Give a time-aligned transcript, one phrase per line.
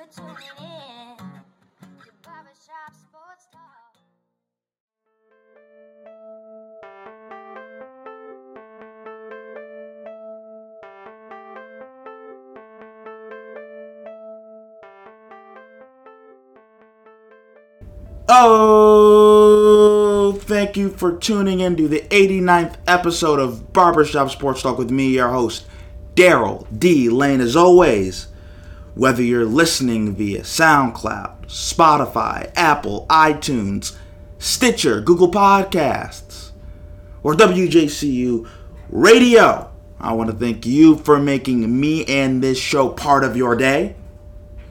[0.00, 0.08] in
[2.22, 3.98] Barbershop Sports Talk.
[18.32, 19.52] Oh,
[20.44, 25.10] thank you for tuning in to the 89th episode of Barbershop Sports Talk with me,
[25.10, 25.66] your host,
[26.14, 27.10] Daryl D.
[27.10, 27.42] Lane.
[27.42, 28.28] As always,
[28.94, 33.96] whether you're listening via SoundCloud, Spotify, Apple, iTunes,
[34.38, 36.50] Stitcher, Google Podcasts,
[37.22, 38.48] or WJCU
[38.88, 43.54] Radio, I want to thank you for making me and this show part of your
[43.54, 43.94] day.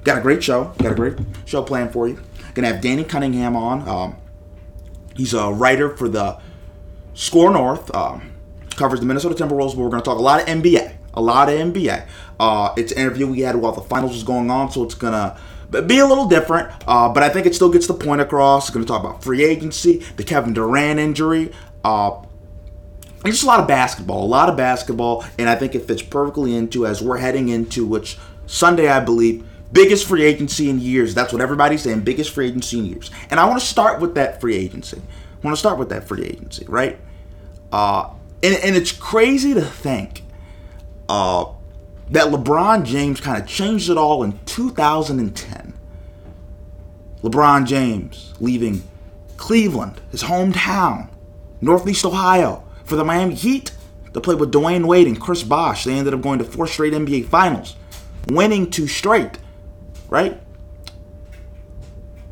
[0.03, 0.73] Got a great show.
[0.79, 2.19] Got a great show planned for you.
[2.55, 3.87] Gonna have Danny Cunningham on.
[3.87, 4.15] Um,
[5.15, 6.39] he's a writer for the
[7.13, 7.93] SKOR North.
[7.93, 8.31] Um,
[8.75, 10.95] covers the Minnesota Timberwolves, but we're gonna talk a lot of NBA.
[11.13, 12.07] A lot of NBA.
[12.39, 15.37] Uh, it's an interview we had while the finals was going on, so it's gonna
[15.85, 16.71] be a little different.
[16.87, 18.67] Uh, but I think it still gets the point across.
[18.67, 21.51] It's gonna talk about free agency, the Kevin Durant injury.
[21.83, 22.21] Uh,
[23.23, 26.01] and just a lot of basketball, a lot of basketball, and I think it fits
[26.01, 31.13] perfectly into as we're heading into which Sunday, I believe, biggest free agency in years.
[31.13, 33.11] That's what everybody's saying, biggest free agency in years.
[33.29, 35.01] And I want to start with that free agency.
[35.01, 36.97] I want to start with that free agency, right?
[37.71, 38.09] Uh,
[38.41, 40.23] and, and it's crazy to think
[41.09, 41.45] uh,
[42.11, 45.73] that LeBron James kind of changed it all in 2010.
[47.21, 48.83] LeBron James leaving
[49.37, 51.09] Cleveland, his hometown,
[51.61, 53.71] Northeast Ohio, for the Miami Heat
[54.13, 55.83] to play with Dwyane Wade and Chris Bosh.
[55.83, 57.75] They ended up going to four straight NBA Finals,
[58.27, 59.37] winning two straight,
[60.07, 60.39] right?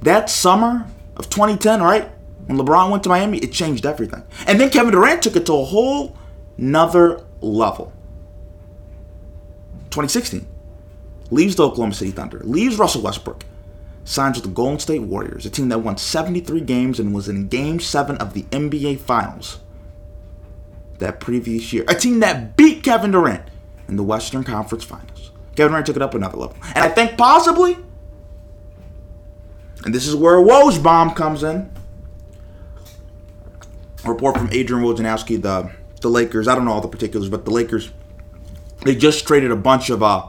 [0.01, 2.09] That summer of 2010, right?
[2.47, 4.23] When LeBron went to Miami, it changed everything.
[4.47, 6.17] And then Kevin Durant took it to a whole
[6.57, 7.93] nother level.
[9.97, 10.47] 2016,
[11.31, 13.43] leaves the Oklahoma City Thunder, leaves Russell Westbrook,
[14.03, 17.47] signs with the Golden State Warriors, a team that won 73 games and was in
[17.47, 19.59] Game 7 of the NBA Finals
[20.99, 21.83] that previous year.
[21.87, 23.43] A team that beat Kevin Durant
[23.87, 25.31] in the Western Conference Finals.
[25.55, 26.55] Kevin Durant took it up another level.
[26.75, 27.75] And I think possibly,
[29.83, 31.71] and this is where Woj bomb comes in.
[34.05, 36.47] A report from Adrian Wojnarowski, the the Lakers.
[36.47, 37.91] I don't know all the particulars, but the Lakers
[38.87, 40.27] they just traded a bunch of uh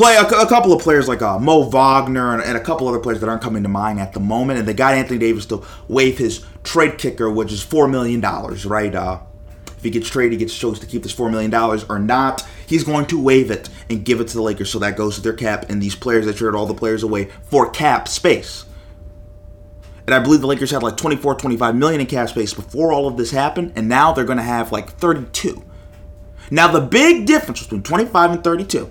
[0.00, 2.98] play a, a couple of players like uh, Mo Wagner and, and a couple other
[2.98, 5.62] players that aren't coming to mind at the moment, and they got Anthony Davis to
[5.88, 8.94] waive his trade kicker, which is four million dollars, right?
[8.94, 9.20] Uh,
[9.76, 12.46] if he gets traded, he gets chose to keep this four million dollars or not.
[12.66, 15.20] He's going to waive it and give it to the Lakers, so that goes to
[15.20, 18.64] their cap, and these players that traded all the players away for cap space.
[20.06, 23.06] And I believe the Lakers had like 24, 25 million in cap space before all
[23.06, 25.62] of this happened, and now they're going to have like 32.
[26.50, 28.90] Now, the big difference between 25 and 32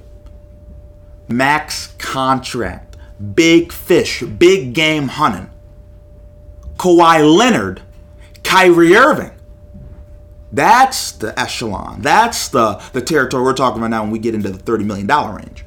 [1.28, 2.98] max contract,
[3.36, 5.50] big fish, big game hunting.
[6.78, 7.82] Kawhi Leonard,
[8.44, 9.32] Kyrie Irving.
[10.52, 12.02] That's the echelon.
[12.02, 15.08] That's the, the territory we're talking about now when we get into the $30 million
[15.08, 15.66] range.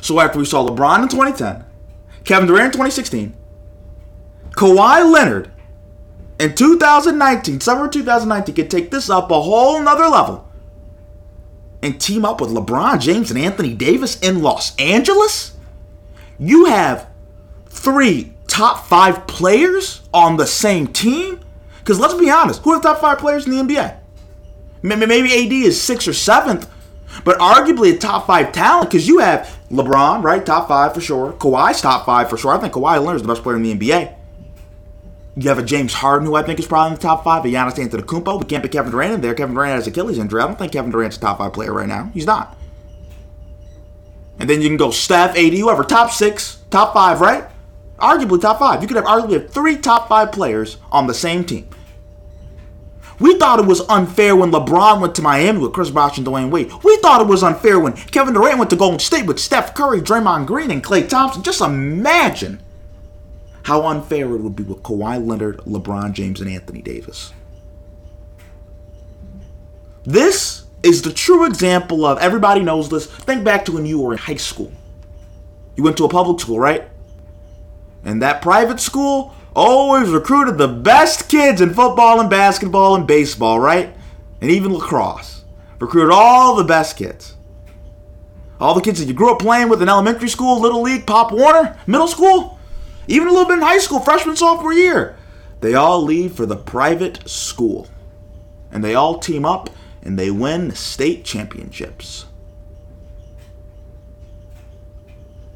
[0.00, 1.64] So after we saw LeBron in 2010,
[2.24, 3.34] Kevin Durant in 2016,
[4.52, 5.50] Kawhi Leonard
[6.40, 10.48] in 2019, summer 2019, could take this up a whole nother level
[11.82, 15.56] and team up with LeBron James and Anthony Davis in Los Angeles?
[16.38, 17.08] You have
[17.68, 21.40] three top five players on the same team?
[21.78, 23.98] Because let's be honest, who are the top five players in the NBA?
[24.82, 26.70] Maybe AD is sixth or seventh,
[27.24, 30.44] but arguably a top five talent because you have LeBron, right?
[30.44, 31.32] Top five for sure.
[31.34, 32.52] Kawhi's top five for sure.
[32.52, 34.14] I think Kawhi Leonard is the best player in the NBA.
[35.40, 37.46] You have a James Harden, who I think is probably in the top five.
[37.46, 38.40] A Giannis Antetokounmpo.
[38.40, 39.32] We can't put Kevin Durant in there.
[39.32, 40.42] Kevin Durant has Achilles injury.
[40.42, 42.10] I don't think Kevin Durant's a top five player right now.
[42.12, 42.58] He's not.
[44.38, 45.82] And then you can go Steph, AD, whoever.
[45.82, 47.44] Top six, top five, right?
[47.98, 48.82] Arguably top five.
[48.82, 51.66] You could have arguably have three top five players on the same team.
[53.18, 56.50] We thought it was unfair when LeBron went to Miami with Chris Bosh and Dwyane
[56.50, 56.70] Wade.
[56.84, 60.02] We thought it was unfair when Kevin Durant went to Golden State with Steph Curry,
[60.02, 61.42] Draymond Green, and Klay Thompson.
[61.42, 62.60] Just imagine
[63.70, 67.32] how unfair it would be with Kawhi Leonard, LeBron James, and Anthony Davis.
[70.02, 73.06] This is the true example of everybody knows this.
[73.06, 74.72] Think back to when you were in high school.
[75.76, 76.88] You went to a public school, right?
[78.02, 83.60] And that private school always recruited the best kids in football and basketball and baseball,
[83.60, 83.94] right?
[84.40, 85.44] And even lacrosse.
[85.78, 87.36] Recruited all the best kids.
[88.58, 91.30] All the kids that you grew up playing with in elementary school, little league, Pop
[91.30, 92.58] Warner, middle school,
[93.10, 95.16] even a little bit in high school, freshman, sophomore year.
[95.60, 97.88] They all leave for the private school.
[98.72, 99.68] And they all team up
[100.02, 102.26] and they win state championships.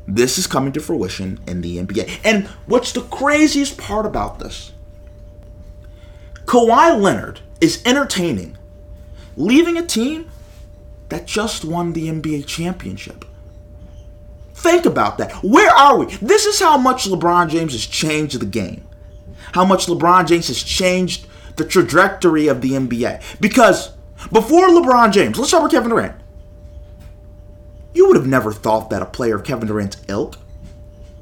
[0.06, 2.20] this is coming to fruition in the NBA.
[2.24, 4.72] And what's the craziest part about this?
[6.44, 8.58] Kawhi Leonard is entertaining,
[9.36, 10.30] leaving a team
[11.08, 13.24] that just won the NBA championship.
[14.64, 15.30] Think about that.
[15.44, 16.06] Where are we?
[16.22, 18.82] This is how much LeBron James has changed the game.
[19.52, 21.26] How much LeBron James has changed
[21.56, 23.22] the trajectory of the NBA.
[23.42, 23.92] Because
[24.32, 26.16] before LeBron James, let's start with Kevin Durant.
[27.92, 30.38] You would have never thought that a player of Kevin Durant's ilk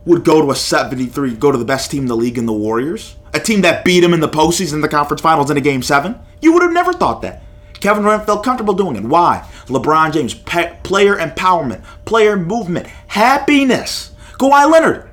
[0.05, 2.53] would go to a 73, go to the best team in the league in the
[2.53, 5.61] Warriors, a team that beat him in the postseason, in the conference finals, in a
[5.61, 6.17] game seven.
[6.41, 7.43] You would have never thought that.
[7.83, 9.03] Kevin Durant felt comfortable doing it.
[9.03, 9.45] Why?
[9.67, 14.13] LeBron James, pa- player empowerment, player movement, happiness.
[14.39, 15.11] Kawhi Leonard.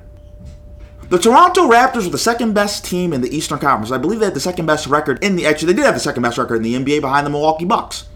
[1.10, 3.92] The Toronto Raptors were the second best team in the Eastern Conference.
[3.92, 5.48] I believe they had the second best record in the.
[5.48, 8.08] Actually, they did have the second best record in the NBA behind the Milwaukee Bucks.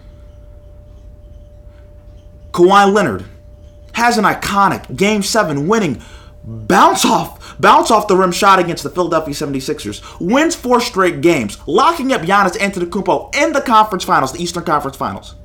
[2.51, 3.25] Kawhi Leonard
[3.93, 5.99] has an iconic Game 7 winning
[6.43, 11.57] bounce off bounce off the rim shot against the Philadelphia 76ers, wins four straight games,
[11.67, 15.35] locking up Giannis Antetokounmpo in the conference finals, the Eastern Conference Finals.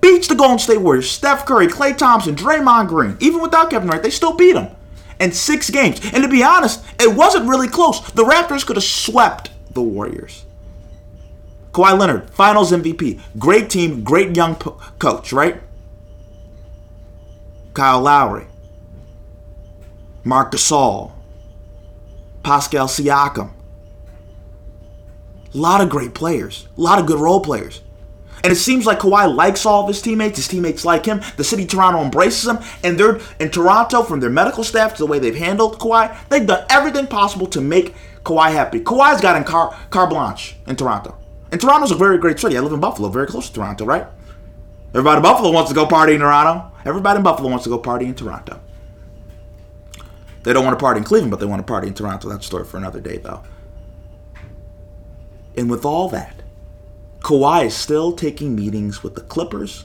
[0.00, 3.16] Beats the Golden State Warriors, Steph Curry, Klay Thompson, Draymond Green.
[3.20, 4.68] Even without Kevin Durant, they still beat him
[5.18, 6.00] in six games.
[6.12, 8.00] And to be honest, it wasn't really close.
[8.12, 10.46] The Raptors could have swept the Warriors.
[11.72, 15.60] Kawhi Leonard, Finals MVP, great team, great young coach, right?
[17.74, 18.46] Kyle Lowry,
[20.24, 21.12] Marc Gasol,
[22.42, 23.50] Pascal Siakam.
[25.52, 27.82] A lot of great players, a lot of good role players.
[28.42, 30.38] And it seems like Kawhi likes all of his teammates.
[30.38, 31.20] His teammates like him.
[31.36, 32.58] The city of Toronto embraces him.
[32.82, 36.46] And they're in Toronto, from their medical staff to the way they've handled Kawhi, they've
[36.46, 37.94] done everything possible to make
[38.24, 38.80] Kawhi happy.
[38.80, 41.18] Kawhi's got in car, car blanche in Toronto.
[41.52, 42.56] And Toronto's a very great city.
[42.56, 44.06] I live in Buffalo, very close to Toronto, right?
[44.94, 46.74] Everybody in Buffalo wants to go party in Toronto.
[46.84, 48.60] Everybody in Buffalo wants to go party in Toronto.
[50.42, 52.28] They don't want to party in Cleveland, but they want to party in Toronto.
[52.28, 53.42] That's a story for another day, though.
[55.56, 56.42] And with all that,
[57.20, 59.84] Kawhi is still taking meetings with the Clippers,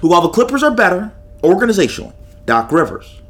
[0.00, 1.12] who, while the Clippers are better
[1.42, 2.14] organizationally,
[2.46, 3.20] Doc Rivers,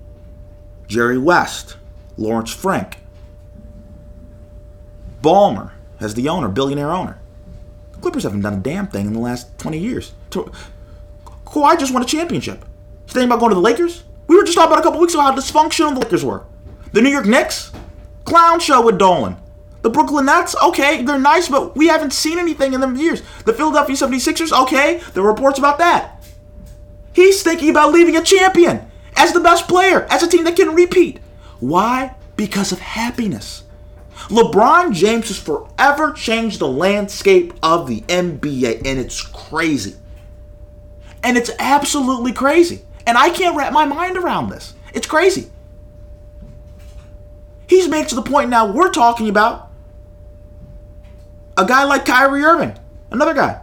[0.87, 1.77] Jerry West,
[2.17, 2.99] Lawrence Frank,
[5.21, 7.19] Ballmer as the owner, billionaire owner.
[7.93, 10.13] The Clippers haven't done a damn thing in the last 20 years.
[10.31, 12.65] Kawhi just won a championship.
[13.05, 14.05] He's thinking about going to the Lakers?
[14.33, 16.47] We were just talking about a couple weeks ago how dysfunctional the Lakers were.
[16.93, 17.71] The New York Knicks?
[18.25, 19.37] Clown show with Dolan.
[19.83, 23.21] The Brooklyn Nets, okay, they're nice, but we haven't seen anything in them years.
[23.45, 26.25] The Philadelphia 76ers, okay, there are reports about that.
[27.13, 30.75] He's thinking about leaving a champion as the best player, as a team that can
[30.75, 31.21] repeat.
[31.61, 32.15] Why?
[32.35, 33.65] Because of happiness.
[34.29, 39.97] LeBron James has forever changed the landscape of the NBA, and it's crazy.
[41.23, 42.87] And it's absolutely crazy.
[43.07, 44.75] And I can't wrap my mind around this.
[44.95, 45.51] It's crazy.
[47.67, 49.71] He's made to the point now we're talking about
[51.57, 52.79] a guy like Kyrie Irving,
[53.11, 53.63] another guy.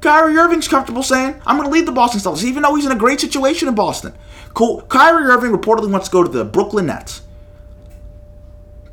[0.00, 2.92] Kyrie Irving's comfortable saying, I'm going to leave the Boston Celtics, even though he's in
[2.92, 4.12] a great situation in Boston.
[4.52, 4.82] Cool.
[4.82, 7.22] Kyrie Irving reportedly wants to go to the Brooklyn Nets.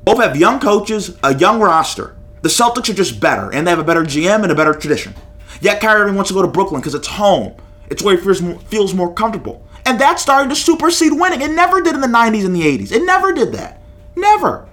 [0.04, 2.16] Both have young coaches, a young roster.
[2.42, 5.14] The Celtics are just better, and they have a better GM and a better tradition.
[5.60, 7.56] Yet Kyrie Irving wants to go to Brooklyn because it's home.
[7.90, 9.64] It's where he feels more, feels more comfortable.
[9.92, 11.42] And that's starting to supersede winning.
[11.42, 12.94] It never did in the 90s and the 80s.
[12.94, 13.81] It never did that.
[14.16, 14.69] Never.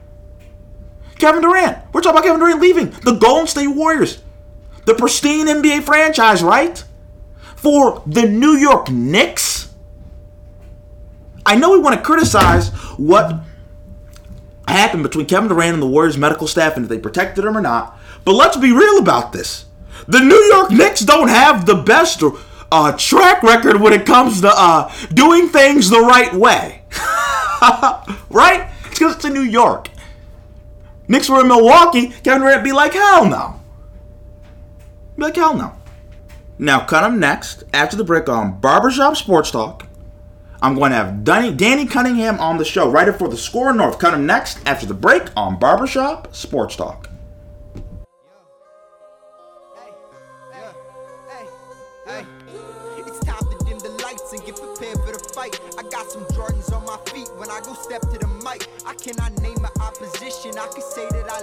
[1.18, 1.78] Kevin Durant.
[1.92, 4.22] We're talking about Kevin Durant leaving the Golden State Warriors,
[4.84, 6.84] the pristine NBA franchise, right?
[7.56, 9.74] For the New York Knicks.
[11.44, 13.40] I know we want to criticize what
[14.68, 17.60] happened between Kevin Durant and the Warriors medical staff and if they protected him or
[17.60, 19.64] not, but let's be real about this.
[20.06, 22.22] The New York Knicks don't have the best
[22.70, 26.82] uh, track record when it comes to uh, doing things the right way.
[28.30, 28.70] right?
[28.86, 29.88] It's because it's in New York.
[31.08, 33.60] Knicks were in Milwaukee, Kevin Durant be like, hell no.
[35.16, 35.74] Be like, hell no.
[36.58, 39.86] Now, cut him next, after the break on Barbershop Sports Talk.
[40.60, 44.00] I'm going to have Danny, Cunningham on the show right before the SKOR North.
[44.00, 47.08] Cut him next after the break on Barbershop Sports Talk.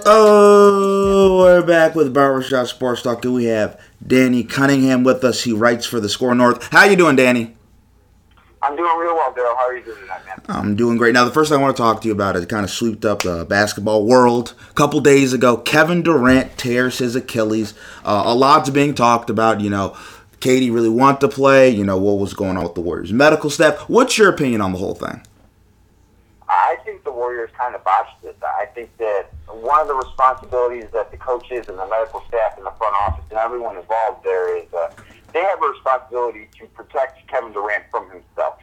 [0.08, 5.42] Oh, we're back with Barbershop Sports Talk, and we have Danny Cunningham with us.
[5.42, 6.62] He writes for the SKOR North.
[6.70, 7.56] How you doing, Danny?
[8.62, 9.56] I'm doing real well, Daryl.
[9.56, 10.42] How are you doing tonight, man?
[10.48, 11.12] I'm doing great.
[11.12, 13.04] Now, the first thing I want to talk to you about is kind of swept
[13.04, 14.54] up the basketball world.
[14.70, 17.74] A couple days ago, Kevin Durant tears his Achilles.
[18.04, 19.60] Uh, a lot's being talked about.
[19.60, 19.96] You know,
[20.40, 21.70] KD really want to play.
[21.70, 23.88] You know, what was going on with the Warriors medical staff.
[23.88, 25.22] What's your opinion on the whole thing?
[27.36, 28.34] Warriors kind of botched this.
[28.42, 32.64] I think that one of the responsibilities that the coaches and the medical staff and
[32.64, 34.88] the front office and everyone involved there is uh,
[35.34, 38.56] they have a responsibility to protect Kevin Durant from himself.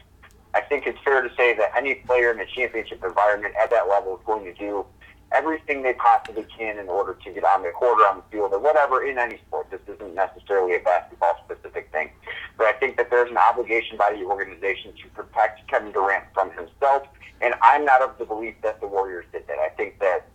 [0.54, 3.88] I think it's fair to say that any player in a championship environment at that
[3.88, 4.84] level is going to do
[5.30, 8.52] everything they possibly can in order to get on the court or on the field
[8.52, 9.70] or whatever in any sport.
[9.70, 12.10] This isn't necessarily a basketball specific thing.
[12.56, 16.50] But I think that there's an obligation by the organization to protect Kevin Durant from
[16.50, 17.06] himself.
[17.44, 19.58] And I'm not of the belief that the Warriors did that.
[19.58, 20.26] I think that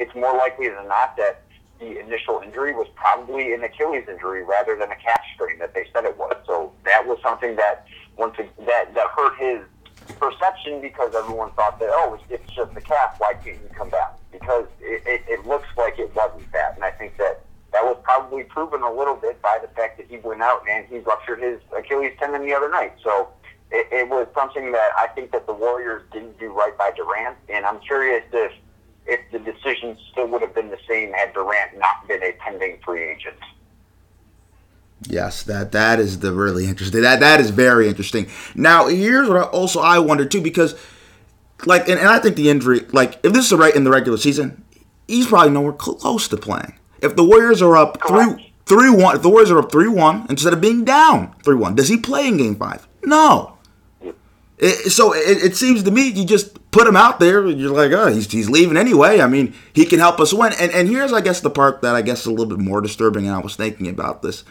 [0.00, 1.42] it's more likely than not that
[1.78, 5.86] the initial injury was probably an Achilles injury rather than a calf strain that they
[5.92, 6.34] said it was.
[6.46, 9.60] So that was something that once that that hurt his
[10.18, 14.18] perception because everyone thought that oh it's, just the calf why can't you come back
[14.30, 17.40] because it, it, it looks like it wasn't that and I think that
[17.72, 20.86] that was probably proven a little bit by the fact that he went out and
[20.86, 23.28] he ruptured his Achilles tendon the other night so
[23.72, 27.36] it, it was something that I think that the Warriors didn't do right by Durant
[27.48, 28.52] and I'm curious if
[29.06, 32.78] if the decision still would have been the same had Durant not been a pending
[32.84, 33.36] free agent.
[35.08, 37.02] Yes, that that is the really interesting.
[37.02, 38.28] That that is very interesting.
[38.54, 40.76] Now, here's what I, also I wonder too, because
[41.66, 44.18] like, and, and I think the injury, like, if this is right in the regular
[44.18, 44.64] season,
[45.06, 46.78] he's probably nowhere close to playing.
[47.00, 48.40] If the Warriors are up Correct.
[48.40, 51.56] three three one, if the Warriors are up three one instead of being down three
[51.56, 52.86] one, does he play in Game Five?
[53.04, 53.58] No.
[54.64, 57.44] It, so it, it seems to me you just put him out there.
[57.44, 59.20] and You're like, oh, he's, he's leaving anyway.
[59.20, 60.52] I mean, he can help us win.
[60.58, 62.80] And and here's, I guess, the part that I guess is a little bit more
[62.80, 63.26] disturbing.
[63.26, 64.44] And I was thinking about this.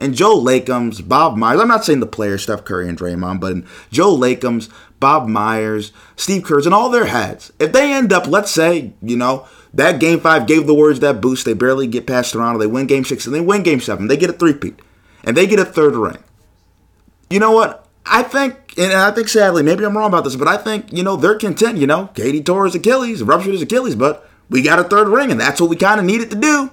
[0.00, 1.60] And Joe Lacob's, Bob Myers.
[1.60, 3.56] I'm not saying the players, Steph Curry and Draymond, but
[3.90, 4.68] Joe Lacob's,
[5.00, 7.52] Bob Myers, Steve Kerr's, and all their heads.
[7.58, 11.20] If they end up, let's say, you know, that game five gave the Warriors that
[11.20, 11.44] boost.
[11.46, 12.60] They barely get past Toronto.
[12.60, 14.06] They win game six and they win game seven.
[14.06, 14.78] They get a three-peat.
[15.24, 16.22] And they get a third ring.
[17.30, 17.86] You know what?
[18.06, 21.02] I think, and I think sadly, maybe I'm wrong about this, but I think, you
[21.02, 21.78] know, they're content.
[21.78, 25.30] You know, KD tore his Achilles, ruptured his Achilles, but we got a third ring,
[25.30, 26.70] and that's what we kind of needed to do.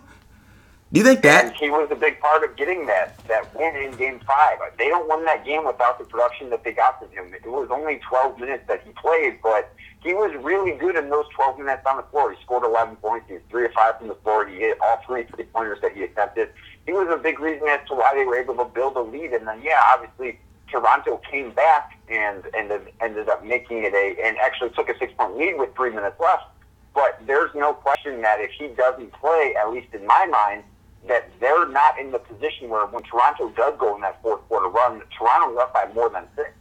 [0.93, 1.55] Do you think And that?
[1.55, 4.59] he was a big part of getting that that win in Game Five.
[4.77, 7.33] They don't win that game without the production that they got from him.
[7.33, 11.25] It was only 12 minutes that he played, but he was really good in those
[11.35, 12.31] 12 minutes on the floor.
[12.31, 13.25] He scored 11 points.
[13.27, 14.47] He was three or five from the floor.
[14.47, 16.49] He hit all three three pointers that he attempted.
[16.85, 19.33] He was a big reason as to why they were able to build a lead.
[19.33, 20.39] And then, yeah, obviously
[20.71, 25.13] Toronto came back and and ended up making it a and actually took a six
[25.17, 26.45] point lead with three minutes left.
[26.93, 30.63] But there's no question that if he doesn't play, at least in my mind,
[31.07, 34.69] that they're not in the position where when Toronto does go in that fourth quarter
[34.69, 36.51] run, Toronto's up by more than six.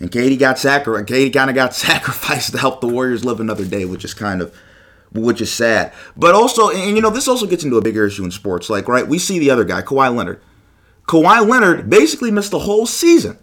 [0.00, 1.06] And KD got sacrificed.
[1.08, 4.42] KD kind of got sacrificed to help the Warriors live another day, which is kind
[4.42, 4.54] of,
[5.12, 5.92] which is sad.
[6.16, 8.68] But also, and you know, this also gets into a bigger issue in sports.
[8.68, 10.40] Like, right, we see the other guy, Kawhi Leonard.
[11.10, 13.36] Kawhi Leonard basically missed the whole season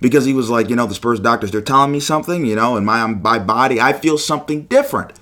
[0.00, 2.76] because he was like, you know, the Spurs doctors, they're telling me something, you know,
[2.76, 5.12] in my my body, I feel something different.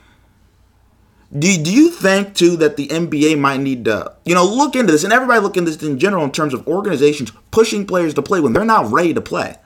[1.31, 4.93] Do, do you think too that the NBA might need to, you know, look into
[4.93, 8.23] this and everybody look into this in general in terms of organizations pushing players to
[8.23, 9.57] play when they're not ready to play?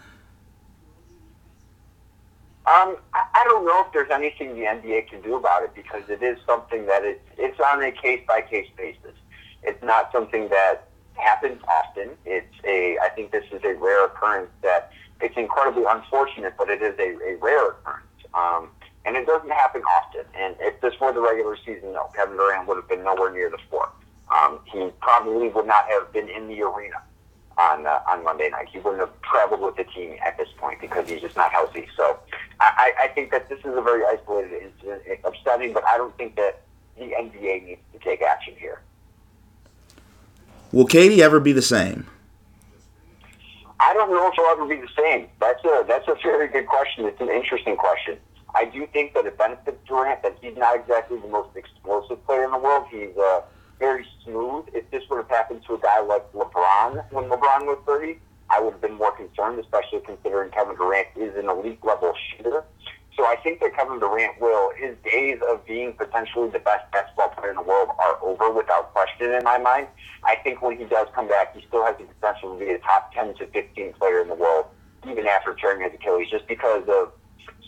[2.67, 6.03] Um, I, I don't know if there's anything the NBA can do about it because
[6.09, 9.15] it is something that it's it's on a case by case basis.
[9.63, 12.11] It's not something that happens often.
[12.25, 16.83] It's a I think this is a rare occurrence that it's incredibly unfortunate, but it
[16.83, 18.07] is a, a rare occurrence.
[18.35, 18.71] Um,
[19.05, 20.25] and it doesn't happen often.
[20.35, 23.51] And if this were the regular season, no, Kevin Durant would have been nowhere near
[23.51, 23.91] the sport.
[24.35, 26.97] Um, he probably would not have been in the arena
[27.59, 28.69] on uh, on Monday night.
[28.73, 31.87] He wouldn't have traveled with the team at this point because he's just not healthy.
[31.97, 32.19] So
[32.61, 36.37] I, I think that this is a very isolated incident, upsetting, but I don't think
[36.37, 36.63] that
[36.97, 38.81] the NBA needs to take action here.
[40.73, 42.07] Will KD ever be the same?
[43.79, 45.29] I don't know if he'll ever be the same.
[45.41, 47.05] That's a that's a very good question.
[47.05, 48.17] It's an interesting question.
[48.55, 52.45] I do think that it benefits Durant that he's not exactly the most explosive player
[52.45, 52.87] in the world.
[52.91, 53.43] He's uh,
[53.79, 54.67] very smooth.
[54.73, 58.19] If this would have happened to a guy like LeBron when LeBron was 30,
[58.51, 62.65] I would have been more concerned, especially considering Kevin Durant is an elite level shooter.
[63.17, 67.29] So I think that Kevin Durant will, his days of being potentially the best basketball
[67.31, 69.87] player in the world are over without question in my mind.
[70.25, 72.79] I think when he does come back, he still has the potential to be a
[72.79, 74.67] top 10 to 15 player in the world,
[75.07, 77.13] even after tearing his Achilles, just because of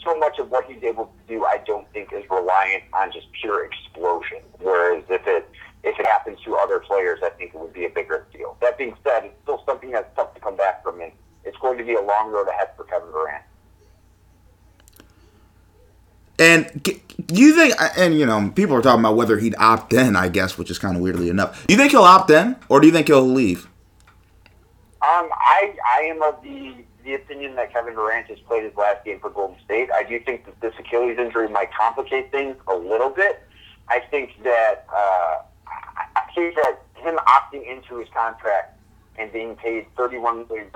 [0.03, 3.27] so much of what he's able to do, I don't think is reliant on just
[3.33, 4.41] pure explosion.
[4.61, 5.49] Whereas if it
[5.83, 8.57] if it happens to other players, I think it would be a bigger deal.
[8.63, 11.13] That being said, it's still something that's tough to come back from, and
[11.45, 13.45] it's going to be a long road ahead for Kevin Durant.
[16.39, 17.01] And do
[17.33, 20.59] you think, and you know, people are talking about whether he'd opt in, I guess,
[20.59, 21.67] which is kind of weirdly enough.
[21.67, 23.69] Do you think he'll opt in, or do you think he'll leave?
[25.03, 26.75] Um, I I am of the
[27.05, 29.91] the opinion that Kevin Durant has played his last game for Golden State.
[29.93, 33.43] I do think that this Achilles injury might complicate things a little bit.
[33.89, 38.81] I think that uh, I think that him opting into his contract
[39.19, 40.71] and being paid $31 million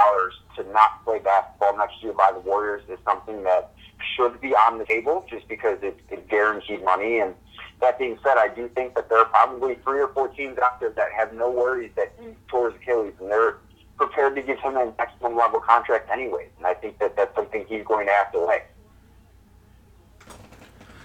[0.57, 3.73] to not play basketball next year by the Warriors is something that
[4.17, 7.21] should be on the table just because it's, it's guaranteed money.
[7.21, 7.35] And
[7.81, 10.81] that being said, I do think that there are probably three or four teams out
[10.81, 13.57] there that have no worries that he tore his Achilles and they're
[13.97, 16.49] prepared to give him a maximum level contract anyways.
[16.59, 18.62] And I think that that's something he's going to have to weigh.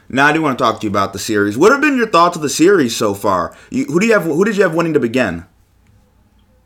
[0.10, 1.58] Now I do want to talk to you about the series.
[1.58, 3.56] What have been your thoughts of the series so far?
[3.72, 4.24] You, who do you have?
[4.24, 5.46] Who did you have winning to begin?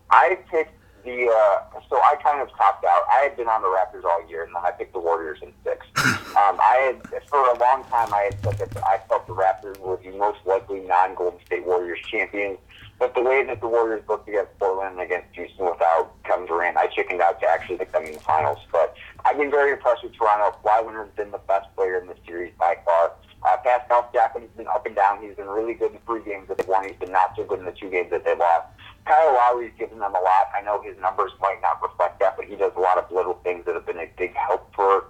[0.09, 0.73] I picked
[1.05, 1.29] the.
[1.29, 3.03] Uh, so I kind of topped out.
[3.09, 5.53] I had been on the Raptors all year, and then I picked the Warriors in
[5.63, 5.85] six.
[5.97, 8.13] um, I had for a long time.
[8.13, 11.99] I had said that I felt the Raptors were the most likely non-Golden State Warriors
[12.09, 12.59] champions.
[12.99, 16.77] But the way that the Warriors looked against Portland and against Houston without Kevin Durant,
[16.77, 18.57] I chickened out to actually pick them in the finals.
[18.71, 20.57] But I've been very impressed with Toronto.
[20.63, 23.11] Kawhi Leonard's been the best player in the series by far.
[23.47, 25.21] Uh, Pascal Siakam's been up and down.
[25.21, 26.85] He's been really good in the three games that they won.
[26.85, 28.67] He's been not so good in the two games that they lost.
[29.05, 30.51] Kyle Lowry's given them a lot.
[30.53, 33.35] I know his numbers might not reflect that, but he does a lot of little
[33.45, 35.05] things that have been a big help for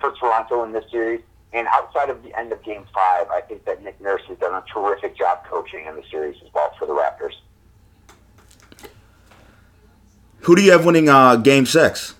[0.00, 1.20] for Toronto in this series.
[1.52, 4.54] And outside of the end of Game Five, I think that Nick Nurse has done
[4.54, 7.34] a terrific job coaching in the series as well for the Raptors.
[10.42, 12.14] Who do you have winning uh, Game Six?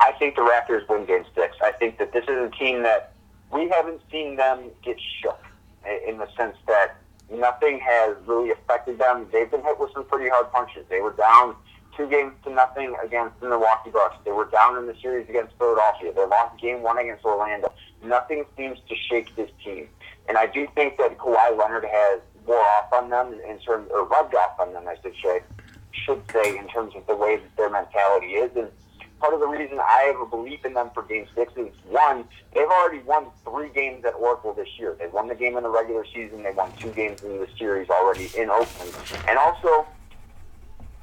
[0.00, 1.54] I think the Raptors win Game Six.
[1.62, 3.12] I think that this is a team that
[3.52, 5.40] we haven't seen them get shook
[6.06, 6.96] in the sense that
[7.30, 9.26] nothing has really affected them.
[9.32, 10.84] They've been hit with some pretty hard punches.
[10.88, 11.56] They were down
[11.96, 14.16] two games to nothing against the Milwaukee Bucks.
[14.24, 16.12] They were down in the series against Philadelphia.
[16.12, 17.72] They lost game one against Orlando.
[18.04, 19.88] Nothing seems to shake this team.
[20.28, 24.04] And I do think that Kawhi Leonard has wore off on them in terms, or
[24.04, 25.40] rubbed off on them, I should say,
[25.92, 28.54] should say, in terms of the way that their mentality is.
[28.56, 28.68] And
[29.20, 32.24] part of the reason I have a belief in them for Game Six is one,
[32.54, 34.96] they've already won three games at Oracle this year.
[34.98, 36.42] They won the game in the regular season.
[36.42, 38.94] They won two games in the series already in Oakland,
[39.28, 39.86] and also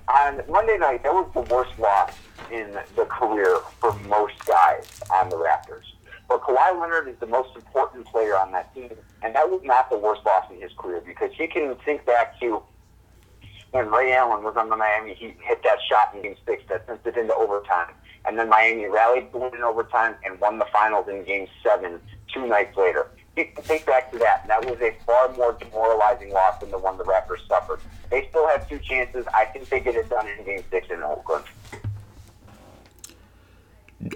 [0.07, 2.13] on Monday night, that was the worst loss
[2.51, 5.83] in the career for most guys on the Raptors.
[6.27, 8.91] But Kawhi Leonard is the most important player on that team,
[9.23, 12.39] and that was not the worst loss in his career because he can think back
[12.39, 12.61] to
[13.71, 16.85] when Ray Allen was on the Miami Heat, hit that shot in Game Six that
[16.87, 17.93] sent it into overtime,
[18.27, 21.99] and then Miami rallied to win in overtime and won the finals in Game Seven
[22.33, 23.07] two nights later.
[23.35, 24.47] You can think back to that.
[24.47, 27.79] That was a far more demoralizing loss than the one the Raptors suffered.
[28.09, 29.25] They still have two chances.
[29.33, 31.43] I think they get it done in Game Six in Oakland.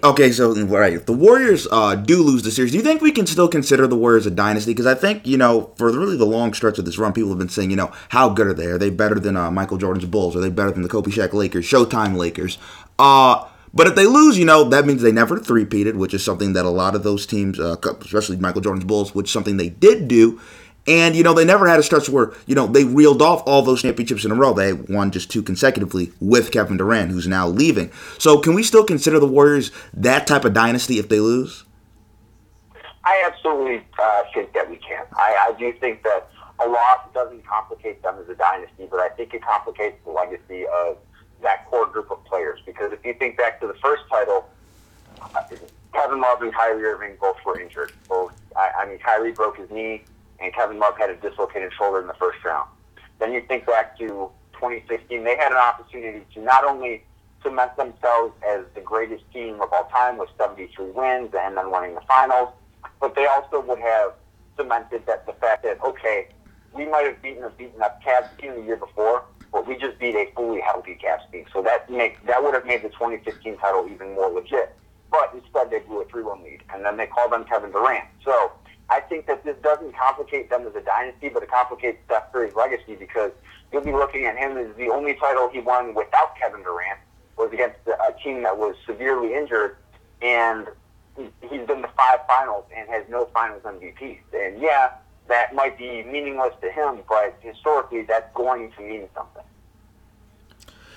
[0.04, 3.10] Okay, so right, if the Warriors uh, do lose the series, do you think we
[3.10, 4.72] can still consider the Warriors a dynasty?
[4.72, 7.38] Because I think you know, for really the long stretch of this run, people have
[7.38, 8.66] been saying, you know, how good are they?
[8.66, 10.36] Are they better than uh, Michael Jordan's Bulls?
[10.36, 12.58] Are they better than the Kobe Shaq Lakers, Showtime Lakers?
[12.98, 16.52] Uh, but if they lose, you know, that means they never three-peated, which is something
[16.54, 19.68] that a lot of those teams, uh, especially Michael Jordan's Bulls, which is something they
[19.68, 20.40] did do.
[20.86, 23.62] And, you know, they never had a stretch where, you know, they reeled off all
[23.62, 24.54] those championships in a row.
[24.54, 27.92] They won just two consecutively with Kevin Durant, who's now leaving.
[28.18, 31.64] So can we still consider the Warriors that type of dynasty if they lose?
[33.04, 35.04] I absolutely uh, think that we can.
[35.12, 36.30] I, I do think that
[36.64, 40.64] a loss doesn't complicate them as a dynasty, but I think it complicates the legacy
[40.66, 40.96] of
[41.42, 42.60] that core group of players.
[42.64, 44.48] Because if you think back to the first title,
[45.92, 47.92] Kevin Love and Kyrie Irving both were injured.
[48.08, 50.02] Both, I, I mean, Kyrie broke his knee
[50.40, 52.68] and Kevin Love had a dislocated shoulder in the first round.
[53.18, 57.04] Then you think back to 2016, they had an opportunity to not only
[57.42, 61.94] cement themselves as the greatest team of all time with 73 wins and then winning
[61.94, 62.50] the finals,
[63.00, 64.12] but they also would have
[64.56, 66.28] cemented that the fact that, okay,
[66.72, 69.98] we might have beaten a beaten up Cavs team the year before, but we just
[69.98, 71.44] beat a fully healthy Cavs team.
[71.52, 74.76] So that make that would have made the 2015 title even more legit.
[75.10, 78.04] But instead, they blew a 3-1 lead, and then they called on Kevin Durant.
[78.24, 78.52] So
[78.90, 82.54] I think that this doesn't complicate them as a dynasty, but it complicates Steph Curry's
[82.54, 83.32] legacy because
[83.72, 86.98] you'll be looking at him as the only title he won without Kevin Durant
[87.36, 89.76] was against a team that was severely injured,
[90.22, 90.68] and
[91.16, 94.18] he's been to five finals and has no finals MVP.
[94.32, 94.92] And yeah,
[95.30, 99.42] that might be meaningless to him, but historically, that's going to mean something.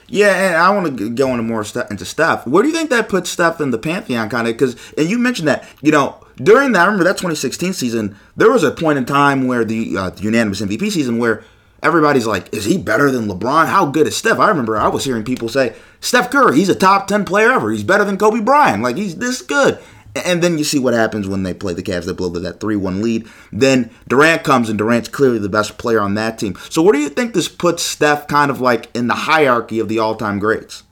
[0.08, 2.46] Yeah, and I want to go into more st- into Steph.
[2.46, 4.54] Where do you think that puts Steph in the pantheon, kind of?
[4.54, 8.52] Because, and you mentioned that, you know, during that, I remember that 2016 season, there
[8.52, 11.43] was a point in time where the, uh, the unanimous MVP season where
[11.82, 13.67] everybody's like, is he better than LeBron?
[13.67, 14.39] How good is Steph?
[14.39, 17.72] I remember I was hearing people say, Steph Curry, he's a top 10 player ever.
[17.72, 18.84] He's better than Kobe Bryant.
[18.84, 19.80] Like, he's this good.
[20.15, 22.06] And then you see what happens when they play the Cavs.
[22.06, 23.28] They blow that 3 1 lead.
[23.52, 26.56] Then Durant comes, and Durant's clearly the best player on that team.
[26.69, 29.89] So, where do you think this puts Steph kind of like in the hierarchy of
[29.89, 30.84] the all time greats?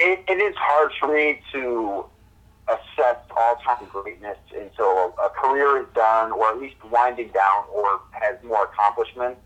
[0.00, 2.06] it, it is hard for me to
[2.68, 8.00] assess all-time greatness until a, a career is done, or at least winding down, or
[8.12, 9.40] has more accomplishments,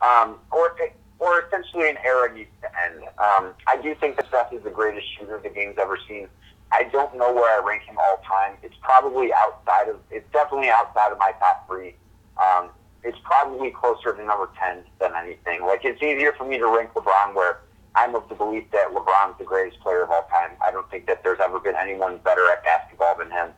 [0.00, 0.76] um, or
[1.20, 3.02] or essentially an era needs to end.
[3.18, 6.28] Um, I do think that Steph is the greatest shooter the game's ever seen.
[6.70, 8.56] I don't know where I rank him all time.
[8.62, 10.00] It's probably outside of.
[10.10, 11.94] It's definitely outside of my top three.
[12.36, 12.70] Um,
[13.02, 15.62] it's probably closer to number ten than anything.
[15.62, 17.60] Like it's easier for me to rank LeBron where
[17.94, 20.50] I'm of the belief that LeBron's the greatest player of all time.
[20.62, 23.48] I don't think that there's ever been anyone better at basketball than him.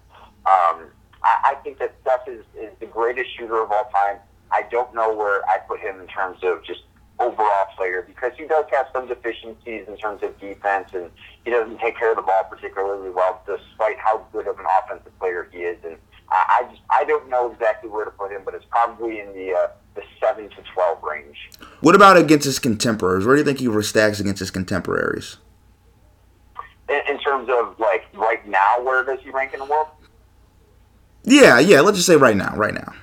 [0.47, 0.89] Um,
[1.23, 4.17] I, I think that Steph is, is the greatest shooter of all time.
[4.53, 6.81] I don't know where I put him in terms of just
[7.21, 11.11] overall player because he does have some deficiencies in terms of defense and
[11.45, 15.17] he doesn't take care of the ball particularly well despite how good of an offensive
[15.19, 15.79] player he is.
[15.85, 15.97] And
[16.31, 19.33] I, I just I don't know exactly where to put him, but it's probably in
[19.35, 21.51] the uh, the seven to twelve range.
[21.81, 23.27] What about against his contemporaries?
[23.27, 25.37] Where do you think he stacks against his contemporaries?
[26.89, 29.89] In, in terms of like right now, where does he rank in the world?
[31.25, 31.81] Yeah, yeah.
[31.81, 32.95] Let's just say right now, right now.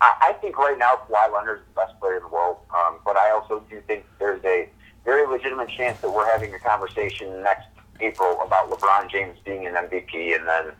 [0.00, 2.98] I, I think right now Kawhi Leonard is the best player in the world, um,
[3.04, 4.68] but I also do think there's a
[5.04, 7.68] very legitimate chance that we're having a conversation next
[8.00, 10.72] April about LeBron James being an MVP, and then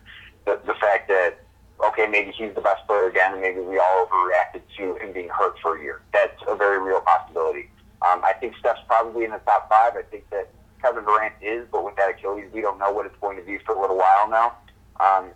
[0.45, 1.39] the, the fact that
[1.85, 5.29] okay, maybe he's the best player again, and maybe we all overreacted to him being
[5.29, 6.01] hurt for a year.
[6.13, 7.71] That's a very real possibility.
[8.03, 9.93] Um, I think Steph's probably in the top five.
[9.97, 10.49] I think that
[10.81, 13.59] Kevin Durant is, but with that Achilles, we don't know what it's going to be
[13.59, 14.57] for a little while now.
[15.01, 15.31] Um,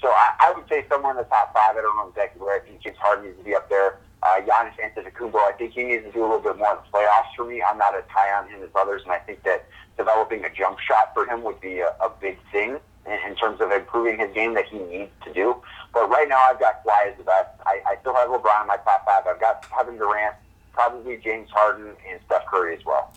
[0.00, 1.76] so I, I would say somewhere in the top five.
[1.76, 2.56] I don't know exactly where.
[2.56, 3.98] I think James Harden needs to be up there.
[4.22, 6.98] Uh, Giannis Antetokounmpo, I think he needs to do a little bit more in the
[6.98, 7.62] playoffs for me.
[7.62, 9.66] I'm not as high on him as others, and I think that
[9.98, 13.60] developing a jump shot for him would be a, a big thing in, in terms
[13.60, 15.56] of improving his game that he needs to do.
[15.92, 17.50] But right now, I've got Kawhi as the best.
[17.66, 19.26] I, I still have LeBron in my top five.
[19.26, 20.34] I've got Kevin Durant,
[20.72, 23.12] probably James Harden, and Steph Curry as well.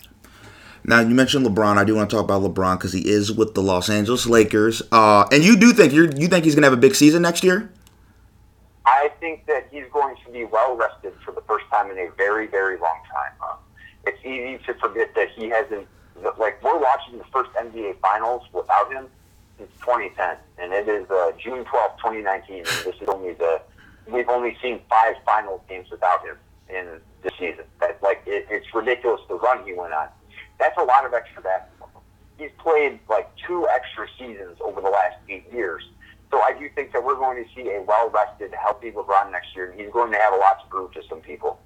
[0.83, 1.77] Now you mentioned LeBron.
[1.77, 4.81] I do want to talk about LeBron because he is with the Los Angeles Lakers.
[4.91, 7.21] Uh, and you do think you you think he's going to have a big season
[7.21, 7.71] next year?
[8.85, 12.09] I think that he's going to be well rested for the first time in a
[12.17, 13.31] very very long time.
[13.41, 13.55] Uh,
[14.05, 15.87] it's easy to forget that he hasn't.
[16.37, 19.07] Like we're watching the first NBA Finals without him
[19.57, 22.57] since 2010, and it is uh, June 12, 2019.
[22.57, 23.61] And this is only the
[24.07, 26.37] we've only seen five finals games without him
[26.69, 27.65] in this season.
[27.79, 30.07] That like it, it's ridiculous the run he went on.
[30.59, 32.03] That's a lot of extra basketball.
[32.37, 35.83] He's played like two extra seasons over the last eight years.
[36.31, 39.71] So I do think that we're going to see a well-rested, healthy LeBron next year,
[39.71, 41.59] and he's going to have a lot to prove to some people.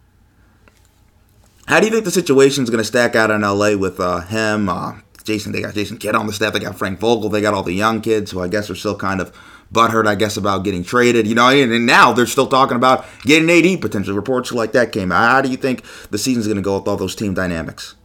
[1.67, 4.21] How do you think the situation is going to stack out in LA with uh,
[4.21, 5.51] him, uh, Jason?
[5.51, 6.53] They got Jason Kidd on the staff.
[6.53, 7.29] They got Frank Vogel.
[7.29, 9.33] They got all the young kids who I guess are still kind of
[9.71, 11.27] butthurt, I guess, about getting traded.
[11.27, 14.15] You know, and, now they're still talking about getting AD potentially.
[14.15, 15.31] Reports like that came out.
[15.31, 17.95] How do you think the season's going to go with all those team dynamics?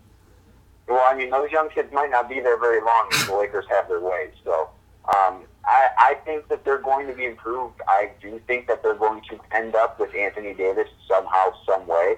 [0.89, 3.65] Well, I mean, those young kids might not be there very long if the Lakers
[3.71, 4.31] have their way.
[4.45, 4.71] So
[5.09, 7.81] um, I, I think that they're going to be improved.
[7.89, 12.17] I do think that they're going to end up with Anthony Davis somehow, some way.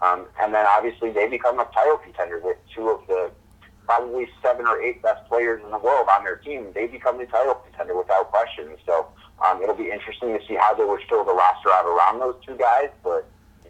[0.00, 3.30] Um, and then obviously they become a title contender with two of the
[3.84, 6.68] probably seven or eight best players in the world on their team.
[6.74, 8.76] They become the title contender without question.
[8.86, 9.08] So
[9.44, 12.36] um, it'll be interesting to see how they would fill the roster out around those
[12.46, 12.90] two guys.
[13.02, 13.26] But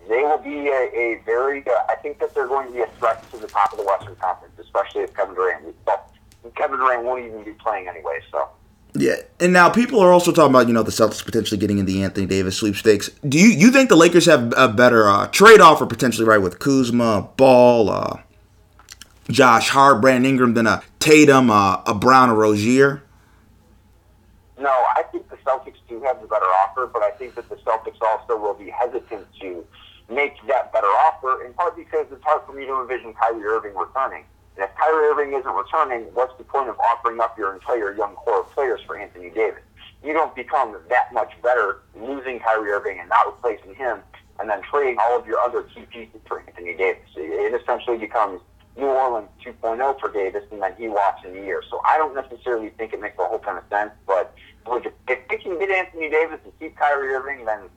[0.09, 1.65] they will be a, a very.
[1.67, 3.85] Uh, I think that they're going to be a threat to the top of the
[3.85, 5.75] Western Conference, especially if Kevin Durant.
[5.87, 6.11] Well,
[6.57, 8.49] Kevin Durant won't even be playing anyway, so.
[8.95, 11.85] Yeah, and now people are also talking about you know the Celtics potentially getting in
[11.85, 13.11] the Anthony Davis sweepstakes.
[13.29, 16.59] Do you you think the Lakers have a better uh, trade offer potentially right with
[16.59, 18.21] Kuzma, Ball, uh,
[19.29, 23.03] Josh Hart, Brandon Ingram than a Tatum, uh, a Brown, or Rozier?
[24.59, 27.57] No, I think the Celtics do have the better offer, but I think that the
[27.57, 29.65] Celtics also will be hesitant to
[30.11, 33.75] make that better offer, in part because it's hard for me to envision Kyrie Irving
[33.75, 34.25] returning.
[34.57, 38.15] And if Kyrie Irving isn't returning, what's the point of offering up your entire young
[38.15, 39.63] core of players for Anthony Davis?
[40.03, 43.99] You don't become that much better losing Kyrie Irving and not replacing him,
[44.41, 47.03] and then trading all of your other key pieces for Anthony Davis.
[47.17, 48.41] It essentially becomes
[48.77, 51.63] New Orleans 2.0 for Davis, and then he walks in the year.
[51.69, 54.33] So I don't necessarily think it makes a whole ton of sense, but
[54.71, 54.93] if
[55.29, 57.69] they can get Anthony Davis and keep Kyrie Irving, then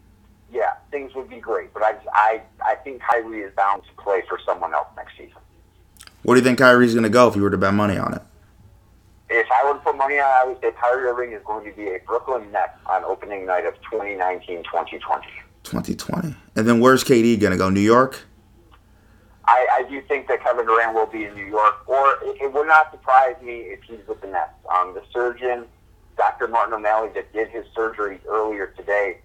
[0.52, 1.74] yeah, things would be great.
[1.74, 5.38] But I, I, I think Kyrie is bound to play for someone else next season.
[6.24, 8.14] What do you think Kyrie's going to go if you were to bet money on
[8.14, 8.22] it?
[9.30, 11.70] If I were to put money on it, I would say Kyrie Irving is going
[11.70, 14.64] to be a Brooklyn Net on opening night of 2019-2020.
[15.64, 16.36] 2020.
[16.56, 17.70] And then where's KD going to go?
[17.70, 18.26] New York?
[19.46, 22.54] I, I do think that Kevin Durant will be in New York, or it, it
[22.54, 24.52] would not surprise me if he's with the Nets.
[24.74, 25.66] Um, the surgeon,
[26.18, 26.48] Dr.
[26.48, 29.20] Martin O'Malley, that did his surgery earlier today,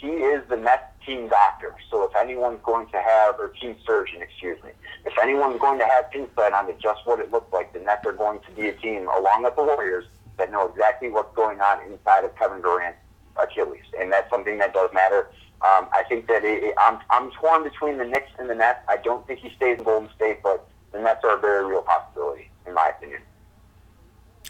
[0.00, 1.74] he is the Nets team doctor.
[1.90, 4.70] So if anyone's going to have, or team surgeon, excuse me,
[5.04, 8.12] if anyone's going to have insight on just what it looked like, the Nets are
[8.12, 10.04] going to be a team, along with the Warriors,
[10.36, 12.98] that know exactly what's going on inside of Kevin Durant's
[13.36, 13.84] Achilles.
[13.98, 15.28] And that's something that does matter.
[15.62, 18.80] Um, I think that it, it, I'm, I'm torn between the Knicks and the Nets.
[18.88, 21.82] I don't think he stays in Golden State, but the Nets are a very real
[21.82, 23.22] possibility, in my opinion.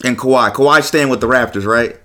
[0.04, 0.50] And Kawhi.
[0.50, 2.00] Kawhi staying with the Raptors, right?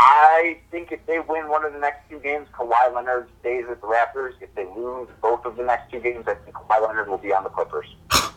[0.00, 3.80] I think if they win one of the next two games, Kawhi Leonard stays with
[3.80, 4.32] the Raptors.
[4.40, 7.32] If they lose both of the next two games, I think Kawhi Leonard will be
[7.32, 7.86] on the Clippers.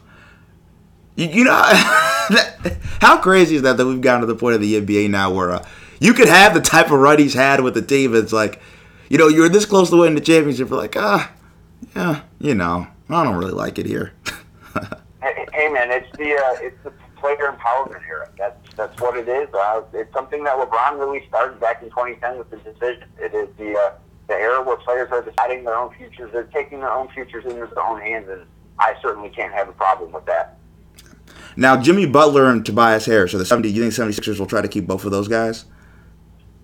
[1.18, 1.60] You, you know,
[3.02, 5.50] how crazy is that that we've gotten to the point of the NBA now where
[5.50, 5.68] uh,
[6.00, 8.16] you could have the type of run he's had with the team.
[8.16, 8.62] It's like,
[9.10, 10.70] you know, you're this close to winning the championship.
[10.70, 11.32] You're like, ah,
[11.96, 14.14] yeah, you know, I don't really like it here.
[15.24, 18.30] hey, hey, man, it's the uh, it's the player empowerment era.
[18.38, 19.54] That's that's what it is.
[19.54, 23.10] Uh, it's something that LeBron really started back in 2010 with the decision.
[23.20, 23.94] It is the uh,
[24.28, 26.32] the era where players are deciding their own futures.
[26.32, 28.42] They're taking their own futures into their own hands, and
[28.80, 30.58] I certainly can't have a problem with that.
[31.56, 33.70] Now, Jimmy Butler and Tobias Harris are the 70.
[33.70, 35.66] You think 76ers will try to keep both of those guys?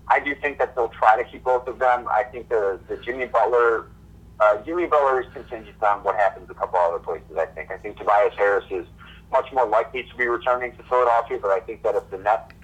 [0.08, 2.06] I do think that they'll try to keep both of them.
[2.08, 3.86] I think the the Jimmy Butler
[4.40, 7.36] uh, Jimmy Butler is contingent on what happens a couple other places.
[7.38, 7.70] I think.
[7.70, 8.86] I think Tobias Harris is
[9.34, 12.54] much more likely to be returning to Philadelphia, but I think that if the Nets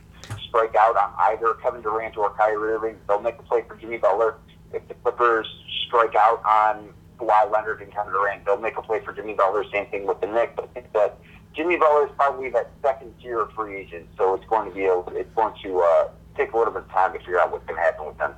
[0.48, 3.98] strike out on either Kevin Durant or Kyrie Irving, they'll make a play for Jimmy
[3.98, 4.36] Butler.
[4.72, 5.48] If the Clippers
[5.86, 9.64] strike out on Kawhi Leonard and Kevin Durant, they'll make a play for Jimmy Butler.
[9.72, 10.52] Same thing with the Knicks.
[10.54, 11.18] But I think that
[11.54, 14.98] Jimmy Butler is probably that second tier free agent, so it's going to be a,
[15.20, 17.76] it's going to uh, take a little bit of time to figure out what's going
[17.76, 18.34] to happen with them.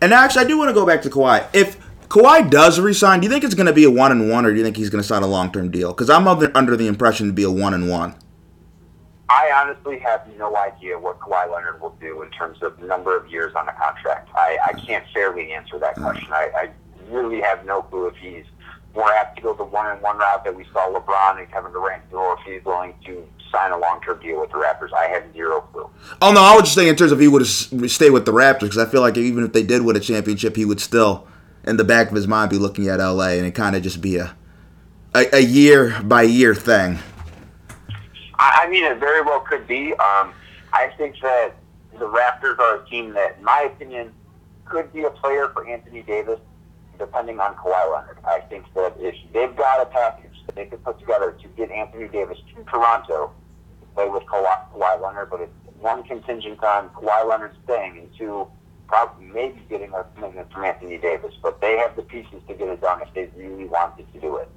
[0.00, 1.46] And actually, I do want to go back to Kawhi.
[1.52, 1.76] If
[2.16, 4.50] Kawhi does resign, do you think it's going to be a one and one, or
[4.50, 5.92] do you think he's going to sign a long term deal?
[5.92, 8.14] Because I'm under, under the impression to be a one and one.
[9.28, 13.28] I honestly have no idea what Kawhi Leonard will do in terms of number of
[13.30, 14.30] years on the contract.
[14.34, 16.04] I, I can't fairly answer that mm.
[16.04, 16.32] question.
[16.32, 16.70] I, I
[17.10, 18.46] really have no clue if he's
[18.94, 21.70] more apt to go the one and one route that we saw LeBron and Kevin
[21.72, 24.90] Durant do, or if he's willing to sign a long term deal with the Raptors.
[24.94, 25.90] I have zero clue.
[26.22, 28.60] Oh no, I was just saying in terms of he would stay with the Raptors
[28.60, 31.26] because I feel like even if they did win a championship, he would still
[31.66, 34.00] in the back of his mind be looking at LA and it kind of just
[34.00, 34.34] be a,
[35.14, 36.98] a, a year by year thing.
[38.38, 39.92] I, mean, it very well could be.
[39.92, 40.32] Um,
[40.72, 41.54] I think that
[41.92, 44.12] the Raptors are a team that, in my opinion,
[44.64, 46.38] could be a player for Anthony Davis,
[46.98, 48.18] depending on Kawhi Leonard.
[48.26, 51.70] I think that if they've got a package that they could put together to get
[51.70, 53.32] Anthony Davis to Toronto
[53.80, 58.08] to play with Kawhi, Kawhi Leonard, but it's one contingent on Kawhi Leonard staying, and
[58.18, 58.46] two,
[58.86, 62.68] probably maybe getting a commitment from Anthony Davis, but they have the pieces to get
[62.68, 64.48] it done if they really wanted to do it.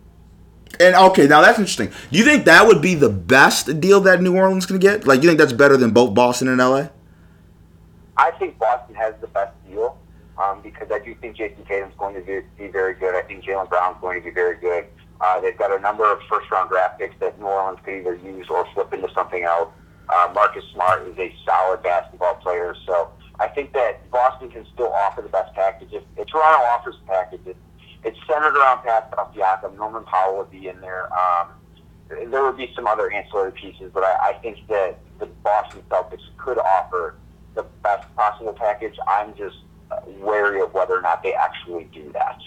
[0.79, 1.91] And okay, now that's interesting.
[2.11, 5.07] Do you think that would be the best deal that New Orleans can get?
[5.07, 6.87] Like, you think that's better than both Boston and LA?
[8.17, 9.97] I think Boston has the best deal
[10.37, 13.15] um, because I do think Jayson Tatum's going to be, be very good.
[13.15, 14.85] I think Jaylen Brown's going to be very good.
[15.21, 18.15] Uh, they've got a number of first round draft picks that New Orleans could either
[18.15, 19.69] use or flip into something else.
[20.07, 24.91] Uh, Marcus Smart is a solid basketball player, so I think that Boston can still
[24.93, 25.89] offer the best package.
[25.93, 27.57] If, if Toronto offers a package, it,
[28.03, 29.77] it's centered around Pascal Siakam.
[29.77, 31.09] Norman Powell would be in there.
[31.13, 31.49] Um,
[32.09, 36.23] there would be some other ancillary pieces, but I, I think that the Boston Celtics
[36.37, 37.15] could offer
[37.55, 38.95] the best possible package.
[39.07, 39.57] I'm just
[40.19, 42.39] wary of whether or not they actually do that.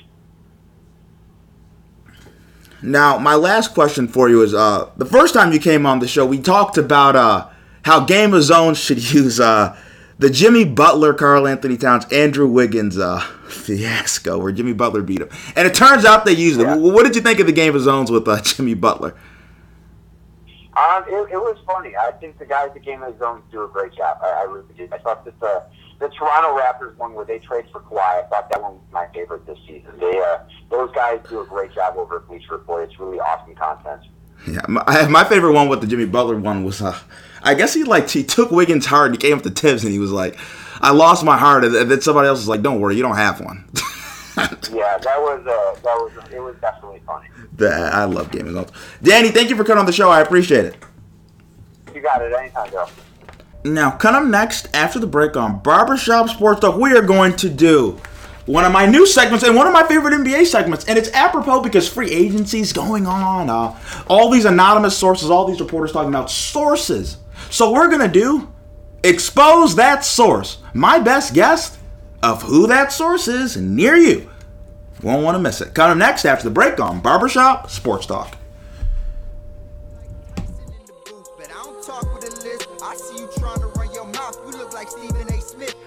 [2.82, 6.08] Now, my last question for you is: uh, the first time you came on the
[6.08, 7.48] show, we talked about uh,
[7.84, 9.76] how Game of Zones should use uh,
[10.22, 15.28] the Jimmy Butler, Karl-Anthony Towns, Andrew Wiggins uh, fiasco where Jimmy Butler beat him.
[15.56, 16.76] And it turns out they used yeah.
[16.76, 16.80] it.
[16.80, 19.16] What did you think of the Game of Zones with uh, Jimmy Butler?
[20.74, 21.94] Um, it, it, was funny.
[21.96, 24.18] I think the guys at Game of Zones do a great job.
[24.22, 24.92] I, I really did.
[24.92, 25.64] I thought that the,
[25.98, 29.06] the Toronto Raptors one where they trade for Kawhi, I thought that one was my
[29.12, 29.90] favorite this season.
[29.98, 30.38] They uh,
[30.70, 32.88] Those guys do a great job over at Bleacher Report.
[32.88, 34.02] It's really awesome content.
[34.46, 36.98] Yeah, my, my favorite one with the Jimmy Butler one was, uh,
[37.42, 39.92] I guess he like he took Wiggins' heart and he came up to Thibs and
[39.92, 40.38] he was like,
[40.80, 43.40] "I lost my heart," and then somebody else was like, "Don't worry, you don't have
[43.40, 43.64] one."
[44.36, 47.28] yeah, that was uh, that was it was definitely funny.
[47.56, 50.10] That, I love Game of Danny, thank you for coming on the show.
[50.10, 50.76] I appreciate it.
[51.94, 52.86] You got it anytime, Joe.
[53.64, 58.00] Now, coming next after the break on Barbershop Sports Talk, we are going to do
[58.46, 60.84] one of my new segments and one of my favorite NBA segments.
[60.86, 63.48] And it's apropos because free agency is going on.
[63.48, 63.78] Uh,
[64.08, 67.18] all these anonymous sources, all these reporters talking about sources.
[67.52, 68.50] So we're going to do
[69.04, 70.58] expose that source.
[70.72, 71.78] My best guess
[72.22, 74.30] of who that source is near you.
[75.02, 75.74] Won't want to miss it.
[75.74, 78.38] Coming next after the break on Barbershop Sports Talk.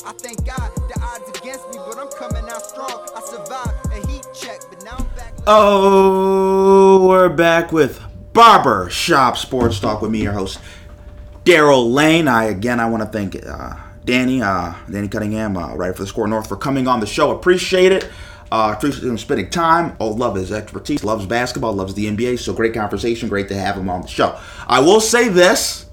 [0.08, 3.08] I thank God the odds against me, but I'm coming out strong.
[3.16, 5.34] I survived a heat check, but now I'm back.
[5.48, 8.00] Oh, we're back with
[8.34, 10.60] Barber Shop Sports Talk with me, your host,
[11.46, 12.28] Daryl Lane.
[12.28, 16.08] I again, I want to thank uh, Danny, uh, Danny Cunningham, uh, right for the
[16.08, 17.32] SKOR North, for coming on the show.
[17.32, 18.10] Appreciate it.
[18.52, 19.96] Uh, appreciate him spending time.
[20.00, 21.04] Oh, love his expertise.
[21.04, 21.74] Loves basketball.
[21.74, 22.40] Loves the NBA.
[22.40, 23.30] So great conversation.
[23.30, 24.40] Great to have him on the show.
[24.68, 25.86] I will say this: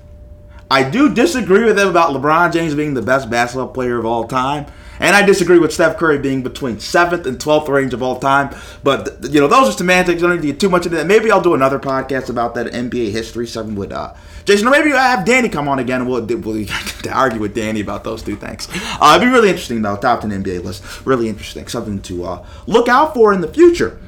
[0.70, 4.26] I do disagree with him about LeBron James being the best basketball player of all
[4.26, 4.66] time.
[5.00, 8.54] And I disagree with Steph Curry being between seventh and twelfth range of all time.
[8.82, 10.22] But you know, those are semantics.
[10.22, 11.06] I don't need to get too much into that.
[11.06, 14.68] Maybe I'll do another podcast about that NBA history, something with uh, Jason.
[14.68, 16.66] Or maybe I have Danny come on again, we'll, we'll
[17.12, 18.68] argue with Danny about those two things.
[19.00, 19.96] Uh, it'd be really interesting though.
[19.96, 21.66] Top ten NBA list, really interesting.
[21.66, 24.00] Something to uh, look out for in the future.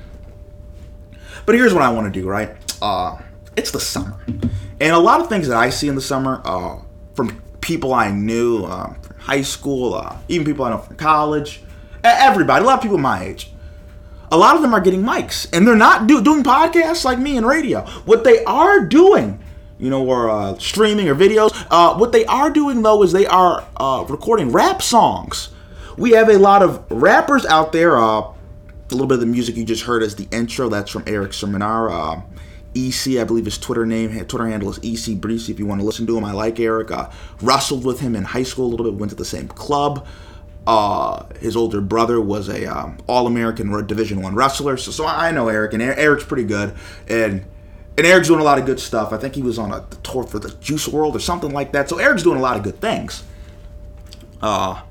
[1.47, 2.29] But here's what I want to do.
[2.29, 3.19] Right, uh,
[3.57, 4.19] it's the summer,
[4.81, 6.79] and a lot of things that I see in the summer uh,
[7.15, 11.63] from people I knew from high school, uh, even people I know from college,
[12.03, 13.51] everybody, a lot of people my age.
[14.31, 17.37] A lot of them are getting mics, and they're not do- doing podcasts like me
[17.37, 17.81] and radio.
[18.05, 19.39] What they are doing,
[19.79, 21.53] you know, or uh, streaming or videos.
[21.71, 25.51] Uh, what they are doing though is they are uh, recording rap songs.
[25.97, 27.97] We have a lot of rappers out there.
[27.97, 28.35] Uh, a
[28.91, 30.69] little bit of the music you just heard as the intro.
[30.69, 32.23] That's from Eric Seminar.
[32.75, 35.51] EC, I believe his Twitter name, Twitter handle is EC Breesy.
[35.51, 36.91] If you want to listen to him, I like Eric.
[36.91, 37.11] Uh,
[37.41, 38.99] wrestled with him in high school a little bit.
[38.99, 40.07] Went to the same club.
[40.67, 45.31] Uh, his older brother was a um, All American Division One wrestler, so so I
[45.31, 46.75] know Eric, and Er- Eric's pretty good,
[47.07, 47.45] and
[47.97, 49.13] and Eric's doing a lot of good stuff.
[49.13, 51.89] I think he was on a tour for the Juice WRLD or something like that.
[51.89, 53.23] So Eric's doing a lot of good things.
[54.41, 54.83] Uh,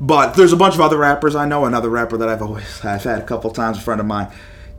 [0.00, 1.64] but there's a bunch of other rappers I know.
[1.64, 4.32] Another rapper that I've always I've had a couple times, a friend of mine,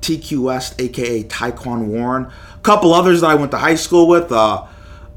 [0.04, 2.26] TQ West, aka Tyquan Warren.
[2.26, 4.32] A couple others that I went to high school with.
[4.32, 4.68] Uh,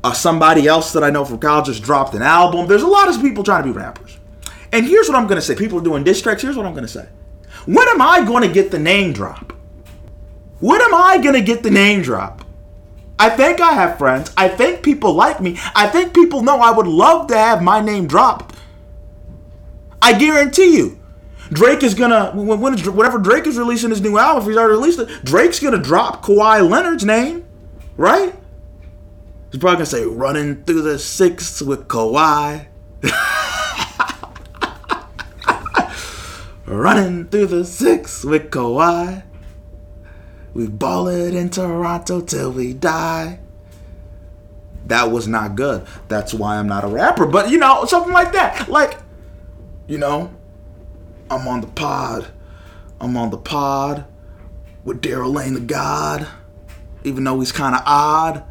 [0.04, 2.68] uh, somebody else that I know from college just dropped an album.
[2.68, 4.18] There's a lot of people trying to be rappers.
[4.72, 6.42] And here's what I'm gonna say: people are doing diss tracks.
[6.42, 7.08] Here's what I'm gonna say:
[7.66, 9.52] When am I gonna get the name drop?
[10.60, 12.44] When am I gonna get the name drop?
[13.18, 14.32] I think I have friends.
[14.36, 15.58] I think people like me.
[15.74, 18.54] I think people know I would love to have my name dropped.
[20.00, 21.00] I guarantee you.
[21.50, 24.98] Drake is gonna when, whenever Drake is releasing his new album, if he's already released
[24.98, 27.44] it, Drake's gonna drop Kawhi Leonard's name,
[27.96, 28.34] right?
[29.52, 32.66] He's probably gonna say "Running through the six with Kawhi."
[36.66, 39.22] Running through the six with Kawhi.
[40.52, 43.38] We ball it in Toronto till we die.
[44.86, 45.86] That was not good.
[46.08, 47.26] That's why I'm not a rapper.
[47.26, 48.68] But you know, something like that.
[48.68, 48.98] Like,
[49.86, 50.34] you know,
[51.30, 52.28] I'm on the pod.
[53.00, 54.06] I'm on the pod
[54.84, 56.26] with Daryl Lane the God.
[57.04, 58.44] Even though he's kind of odd.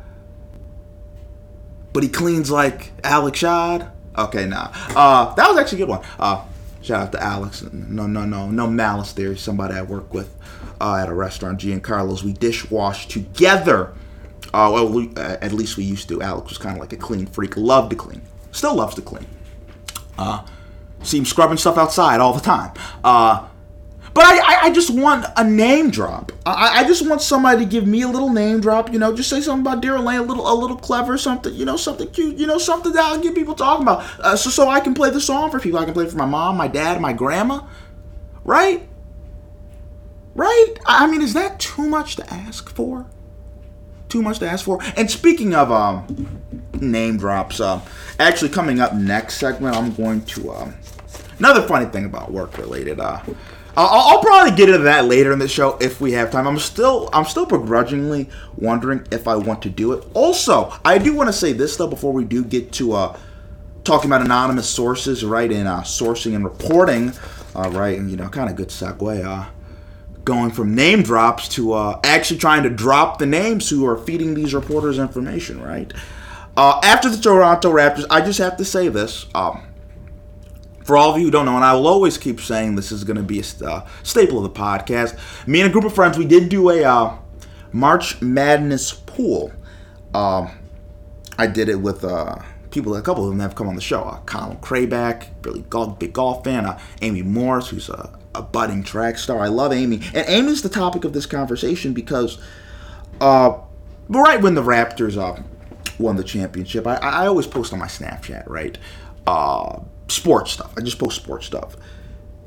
[1.93, 3.91] But he cleans like Alex Shad.
[4.17, 4.71] Okay, nah.
[4.95, 6.05] Uh, that was actually a good one.
[6.19, 6.45] Uh,
[6.81, 7.63] shout out to Alex.
[7.71, 9.35] No, no, no, no malice there.
[9.35, 10.33] Somebody I work with
[10.79, 12.23] uh, at a restaurant, Giancarlo's.
[12.23, 13.93] We dishwash together.
[14.53, 16.21] Uh, well, we, uh, at least we used to.
[16.21, 17.57] Alex was kind of like a clean freak.
[17.57, 18.21] Loved to clean.
[18.51, 19.25] Still loves to clean.
[20.17, 20.45] Uh,
[21.05, 22.71] see him scrubbing stuff outside all the time.
[23.03, 23.47] Uh,
[24.15, 26.31] but I, I, just want a name drop.
[26.45, 28.93] I, I just want somebody to give me a little name drop.
[28.93, 31.53] You know, just say something about Daryl Lane, a little, a little clever, something.
[31.53, 32.37] You know, something cute.
[32.37, 34.05] You know, something that I'll get people talking about.
[34.21, 35.79] Uh, so, so I can play the song for people.
[35.79, 37.65] I can play for my mom, my dad, my grandma.
[38.45, 38.87] Right?
[40.33, 40.75] Right?
[40.85, 43.07] I mean, is that too much to ask for?
[44.07, 44.79] Too much to ask for.
[44.95, 46.39] And speaking of um,
[46.79, 47.81] name drops, uh,
[48.17, 50.73] actually coming up next segment, I'm going to um,
[51.39, 52.99] another funny thing about work related.
[52.99, 53.19] Uh,
[53.77, 56.47] I'll, I'll probably get into that later in the show if we have time.
[56.47, 60.05] I'm still I'm still begrudgingly wondering if I want to do it.
[60.13, 63.17] Also, I do want to say this though before we do get to uh,
[63.83, 65.51] talking about anonymous sources, right?
[65.51, 67.13] And uh, sourcing and reporting,
[67.55, 67.97] uh, right?
[67.97, 69.25] And you know, kind of good segue.
[69.25, 69.49] Uh,
[70.23, 74.33] going from name drops to uh, actually trying to drop the names who are feeding
[74.33, 75.93] these reporters information, right?
[76.57, 79.27] Uh, after the Toronto Raptors, I just have to say this.
[79.35, 79.61] Um,
[80.85, 83.03] for all of you who don't know, and I will always keep saying this is
[83.03, 85.17] going to be a uh, staple of the podcast.
[85.47, 87.17] Me and a group of friends, we did do a uh,
[87.73, 89.51] March Madness pool.
[90.13, 90.51] Um,
[91.37, 92.37] I did it with uh,
[92.75, 94.03] people, a couple of them have come on the show.
[94.03, 96.65] Uh, Colin Crayback, really golf, big golf fan.
[96.65, 99.39] Uh, Amy Morris, who's a, a budding track star.
[99.39, 100.01] I love Amy.
[100.13, 102.37] And Amy's the topic of this conversation because
[103.19, 103.57] uh,
[104.09, 105.41] right when the Raptors uh,
[105.97, 108.77] won the championship, I, I always post on my Snapchat, right?
[109.25, 110.73] Uh, sports stuff.
[110.77, 111.75] I just post sports stuff.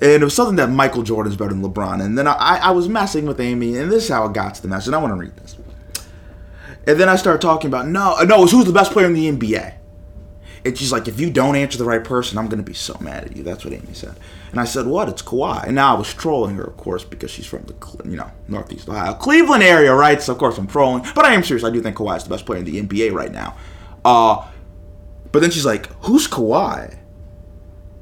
[0.00, 2.02] And it was something that Michael Jordan's better than LeBron.
[2.04, 4.62] And then I, I was messing with Amy, and this is how it got to
[4.62, 4.86] the mess.
[4.86, 5.56] And I want to read this.
[6.86, 9.12] And then I started talking about no, no, it was who's the best player in
[9.12, 9.74] the NBA.
[10.64, 12.96] And she's like, if you don't answer the right person, I'm going to be so
[13.00, 13.42] mad at you.
[13.42, 14.16] That's what Amy said.
[14.50, 15.08] And I said, what?
[15.08, 15.64] It's Kawhi.
[15.64, 17.74] And now I was trolling her, of course, because she's from the,
[18.08, 20.20] you know, Northeast Ohio, Cleveland area, right?
[20.20, 21.04] So, of course, I'm trolling.
[21.14, 21.64] But I am serious.
[21.64, 23.56] I do think Kawhi is the best player in the NBA right now.
[24.04, 24.46] Uh,
[25.30, 26.98] but then she's like, who's Kawhi?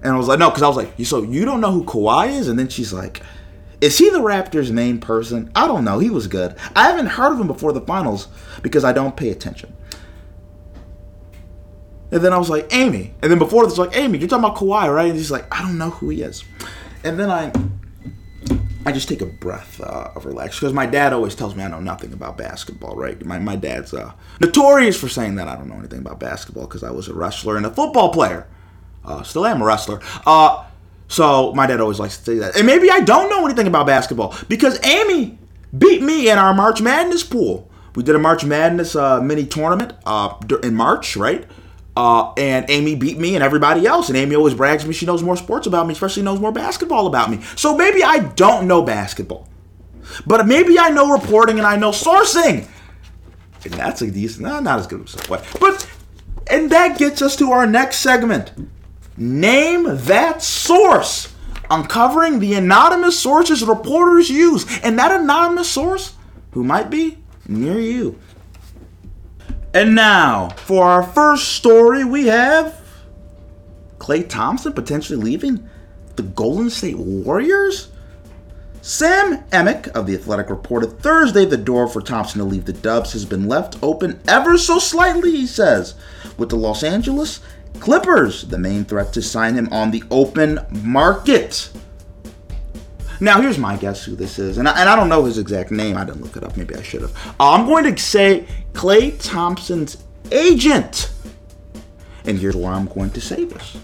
[0.06, 2.28] And I was like, no, because I was like, so you don't know who Kawhi
[2.28, 2.46] is?
[2.46, 3.22] And then she's like,
[3.80, 5.50] is he the Raptors' main person?
[5.56, 5.98] I don't know.
[5.98, 6.54] He was good.
[6.76, 8.28] I haven't heard of him before the finals
[8.62, 9.74] because I don't pay attention.
[12.12, 13.14] And then I was like, Amy.
[13.20, 15.10] And then before this, like, Amy, you're talking about Kawhi, right?
[15.10, 16.44] And she's like, I don't know who he is.
[17.02, 17.52] And then I,
[18.86, 21.68] I just take a breath uh, of relax because my dad always tells me I
[21.68, 23.20] know nothing about basketball, right?
[23.24, 26.84] My my dad's uh, notorious for saying that I don't know anything about basketball because
[26.84, 28.46] I was a wrestler and a football player.
[29.06, 30.00] Uh, still am a wrestler.
[30.26, 30.64] Uh,
[31.08, 32.56] so my dad always likes to say that.
[32.56, 35.38] And maybe I don't know anything about basketball because Amy
[35.76, 37.70] beat me in our March Madness pool.
[37.94, 41.46] We did a March Madness uh, mini tournament uh, in March, right?
[41.96, 44.08] Uh, and Amy beat me and everybody else.
[44.08, 47.06] And Amy always brags me she knows more sports about me, especially knows more basketball
[47.06, 47.40] about me.
[47.56, 49.48] So maybe I don't know basketball.
[50.26, 52.68] But maybe I know reporting and I know sourcing.
[53.64, 55.60] And that's a decent, no, not as good of a segue.
[55.60, 55.90] But,
[56.48, 58.52] and that gets us to our next segment.
[59.16, 61.34] Name that source.
[61.70, 64.66] Uncovering the anonymous sources reporters use.
[64.80, 66.14] And that anonymous source,
[66.52, 68.18] who might be near you.
[69.74, 72.80] And now, for our first story, we have
[73.98, 75.68] Klay Thompson potentially leaving
[76.16, 77.90] the Golden State Warriors.
[78.80, 83.12] Sam Amick of The Athletic reported Thursday the door for Thompson to leave the Dubs
[83.12, 85.94] has been left open ever so slightly, he says,
[86.38, 87.40] with the Los Angeles
[87.80, 91.70] Clippers the main threat to sign him on the open market.
[93.20, 95.70] Now, here's my guess who this is, and I, and I don't know his exact
[95.70, 95.96] name.
[95.96, 96.56] I didn't look it up.
[96.56, 97.16] Maybe I should have.
[97.40, 101.12] Uh, I'm going to say Klay Thompson's agent.
[102.26, 103.78] And here's why I'm going to say this.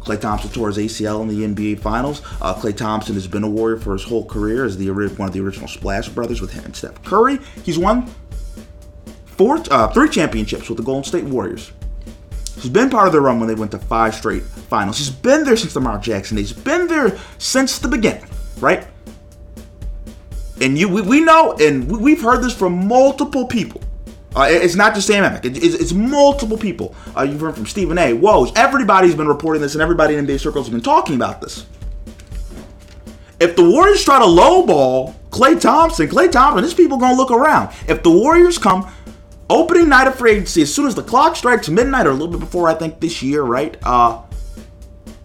[0.00, 2.22] Klay Thompson tore his ACL in the NBA Finals.
[2.40, 5.34] Uh, Klay Thompson has been a Warrior for his whole career as the one of
[5.34, 7.38] the original Splash Brothers with him and Steph Curry.
[7.64, 8.10] He's won
[9.26, 11.72] four, uh, three championships with the Golden State Warriors.
[12.60, 14.96] He's been part of the run when they went to five straight finals.
[14.98, 16.50] She's been there since the Mark Jackson days.
[16.50, 18.24] He's been there since the beginning,
[18.60, 18.86] right?
[20.60, 23.80] And you, we, we know, and we, we've heard this from multiple people.
[24.34, 25.44] Uh, it- it's not just Sam Amick.
[25.44, 26.94] It- it's, it's multiple people.
[27.16, 28.12] Uh, you've heard from Stephen A.
[28.12, 28.52] Woj.
[28.56, 31.64] Everybody's been reporting this, and everybody in NBA circles has been talking about this.
[33.40, 37.72] If the Warriors try to lowball Klay Thompson, Klay Thompson, these people gonna look around.
[37.86, 38.90] If the Warriors come
[39.50, 42.28] opening night of free agency, as soon as the clock strikes midnight or a little
[42.28, 43.76] bit before, I think this year, right?
[43.82, 44.22] Uh,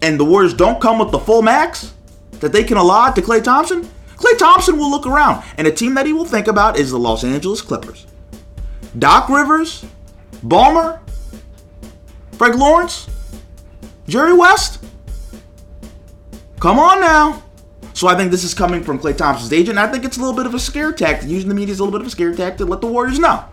[0.00, 1.94] and the Warriors don't come with the full max
[2.40, 5.94] that they can allot to Klay Thompson, Klay Thompson will look around, and a team
[5.94, 8.06] that he will think about is the Los Angeles Clippers.
[8.98, 9.84] Doc Rivers,
[10.44, 11.00] Ballmer,
[12.32, 13.08] Frank Lawrence,
[14.06, 14.84] Jerry West.
[16.60, 17.42] Come on now.
[17.92, 19.78] So I think this is coming from Klay Thompson's agent.
[19.78, 21.28] I think it's a little bit of a scare tactic.
[21.28, 23.44] Using the media a little bit of a scare tactic to let the Warriors know.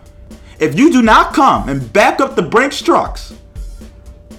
[0.58, 3.34] If you do not come and back up the Brinks trucks,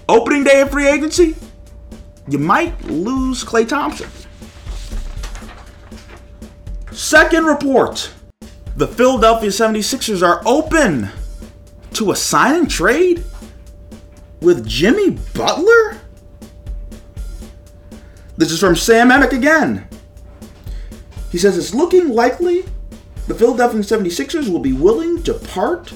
[0.08, 1.36] opening day of free agency,
[2.28, 4.10] you might lose Klay Thompson.
[6.92, 8.12] Second report
[8.76, 11.10] the Philadelphia 76ers are open
[11.94, 13.24] to a sign and trade
[14.42, 16.02] with Jimmy Butler?
[18.36, 19.88] This is from Sam Amick again.
[21.32, 22.64] He says it's looking likely
[23.28, 25.94] the Philadelphia 76ers will be willing to part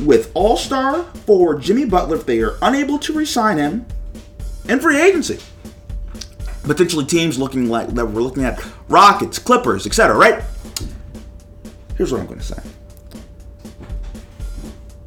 [0.00, 3.86] with All Star forward Jimmy Butler if they are unable to re-sign him
[4.68, 5.38] in free agency.
[6.62, 10.16] Potentially teams looking like that we're looking at Rockets, Clippers, etc.
[10.16, 10.42] Right?
[11.96, 12.60] Here's what I'm going to say.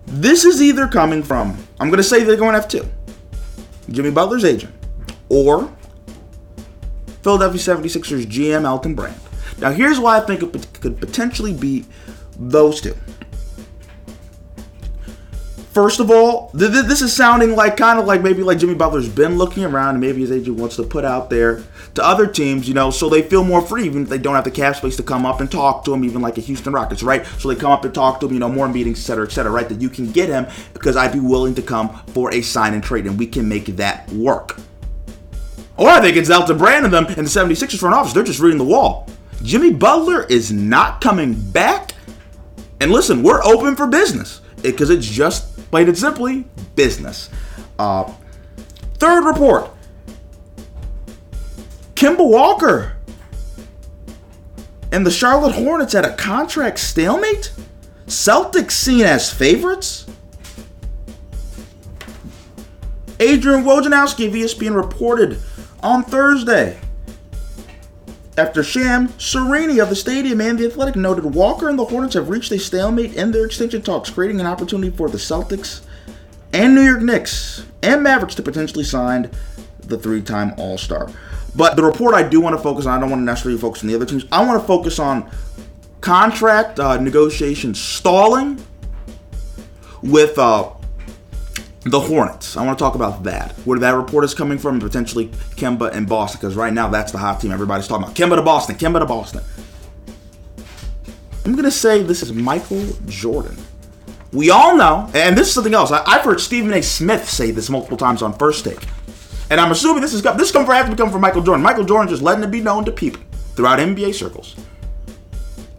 [0.08, 2.88] This is either coming from I'm going to say they're going F2,
[3.92, 4.74] Jimmy Butler's agent,
[5.30, 5.72] or
[7.22, 9.20] Philadelphia 76ers GM Elton Brand.
[9.60, 11.86] Now, here's why I think it could potentially be
[12.38, 12.96] those two.
[15.80, 18.74] First of all, th- th- this is sounding like kind of like maybe like Jimmy
[18.74, 21.64] Butler's been looking around and maybe his agent wants to put out there
[21.94, 24.44] to other teams, you know, so they feel more free, even if they don't have
[24.44, 27.02] the cap space to come up and talk to him, even like a Houston Rockets,
[27.02, 27.26] right?
[27.26, 29.32] So they come up and talk to him, you know, more meetings, et cetera, et
[29.32, 29.70] cetera, right?
[29.70, 32.84] That you can get him because I'd be willing to come for a sign and
[32.84, 34.60] trade and we can make that work.
[35.78, 38.12] Or think it's Elton Brand and them and the 76ers front office.
[38.12, 39.08] They're just reading the wall.
[39.44, 41.94] Jimmy Butler is not coming back.
[42.82, 46.46] And listen, we're open for business because it's just plain and simply
[46.76, 47.30] business.
[47.78, 48.12] Uh,
[48.96, 49.72] third report
[51.96, 52.96] Kemba Walker
[54.92, 57.52] and the Charlotte Hornets at a contract stalemate?
[58.08, 60.06] Celtics seen as favorites?
[63.20, 65.40] Adrian Wojnarowski of ESPN reported
[65.84, 66.80] on Thursday
[68.40, 72.30] after Shams Charania of the Stadium and the Athletic noted Walker and the Hornets have
[72.30, 75.82] reached a stalemate in their extension talks, creating an opportunity for the Celtics
[76.54, 79.30] and New York Knicks and Mavericks to potentially sign
[79.82, 81.10] the three-time All-Star.
[81.56, 83.84] But the report I do want to focus on, I don't want to necessarily focus
[83.84, 84.26] on the other teams.
[84.32, 85.30] I want to focus on
[86.00, 88.64] contract uh, negotiations stalling
[90.02, 90.70] with uh,
[91.84, 92.58] the Hornets.
[92.58, 93.54] I want to talk about that.
[93.66, 97.18] Where that report is coming from, potentially Kemba and Boston, because right now that's the
[97.18, 98.16] hot team everybody's talking about.
[98.16, 99.42] Kemba to Boston, Kemba to Boston.
[101.46, 103.58] I'm going to say this is Michael Jordan.
[104.32, 105.92] We all know, and this is something else.
[105.92, 106.84] I, have heard Stephen A.
[106.84, 108.86] Smith say this multiple times on First Take.
[109.50, 111.64] And I'm assuming this is this come from have to come from Michael Jordan.
[111.64, 113.24] Michael Jordan just letting it be known to people
[113.56, 114.56] throughout NBA circles.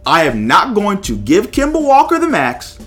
[0.05, 2.77] I am not going to give Kemba Walker the max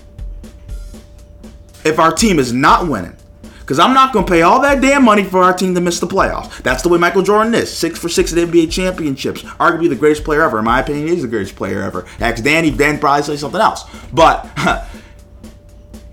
[1.85, 3.15] if our team is not winning.
[3.59, 5.99] Because I'm not going to pay all that damn money for our team to miss
[5.99, 6.61] the playoffs.
[6.61, 7.75] That's the way Michael Jordan is.
[7.75, 9.41] Six for six at NBA championships.
[9.41, 10.59] Arguably the greatest player ever.
[10.59, 12.05] In my opinion, he's the greatest player ever.
[12.19, 13.85] Ask Danny, Dan probably say something else.
[14.13, 14.47] But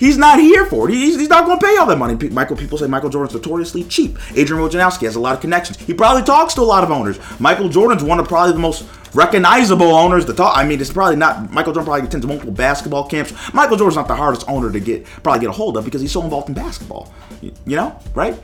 [0.02, 0.94] He's not here for it.
[0.94, 2.28] He's, he's not going to pay all that money.
[2.30, 4.18] Michael, people say Michael Jordan's notoriously cheap.
[4.36, 5.78] Adrian Wojnarowski has a lot of connections.
[5.78, 7.20] He probably talks to a lot of owners.
[7.38, 8.84] Michael Jordan's one of probably the most
[9.14, 10.56] recognizable owners The talk.
[10.56, 13.32] I mean, it's probably not Michael Jordan probably attends multiple basketball camps.
[13.52, 16.12] Michael Jordan's not the hardest owner to get probably get a hold of because he's
[16.12, 17.12] so involved in basketball.
[17.40, 18.40] You, you know, right?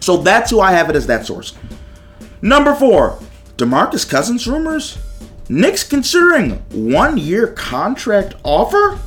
[0.00, 1.54] So that's who I have it as that source.
[2.40, 3.18] Number four,
[3.56, 4.98] DeMarcus Cousins rumors.
[5.48, 8.98] Knicks considering one year contract offer.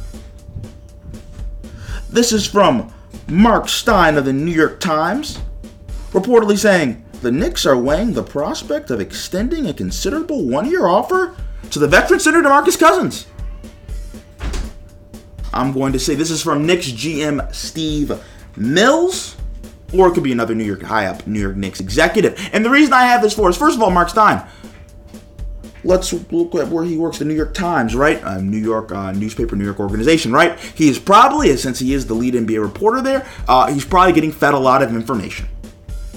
[2.09, 2.93] This is from
[3.27, 5.39] Mark Stein of the New York Times,
[6.11, 11.35] reportedly saying the Knicks are weighing the prospect of extending a considerable one year offer
[11.71, 13.25] to the veteran center DeMarcus Cousins.
[15.51, 18.11] I'm going to say this is from Knicks GM Steve
[18.55, 19.35] Mills,
[19.91, 22.39] or it could be another New York high up New York Knicks executive.
[22.53, 24.47] And the reason I have this for is first of all, Mark Stein
[25.83, 29.11] let's look at where he works the new york times right uh, new york uh,
[29.11, 33.03] newspaper new york organization right he is probably since he is the lead nba reporter
[33.03, 35.47] there uh, he's probably getting fed a lot of information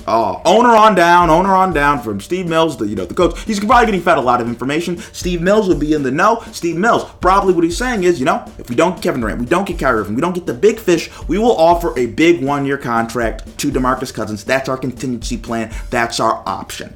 [0.08, 3.38] uh, owner on down, owner on down from Steve Mills, the you know the coach.
[3.42, 4.98] He's probably getting fed a lot of information.
[5.12, 6.42] Steve Mills would be in the know.
[6.52, 9.40] Steve Mills probably what he's saying is, you know, if we don't get Kevin Durant,
[9.40, 12.06] we don't get Kyrie Irving, we don't get the big fish, we will offer a
[12.06, 14.44] big one-year contract to DeMarcus Cousins.
[14.44, 15.74] That's our contingency plan.
[15.90, 16.94] That's our option.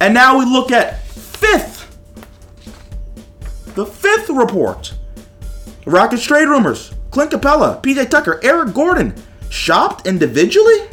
[0.00, 1.86] And now we look at fifth,
[3.74, 4.94] the fifth report.
[5.86, 6.92] Rockets trade rumors.
[7.10, 9.14] Clint Capela, PJ Tucker, Eric Gordon
[9.48, 10.88] shopped individually?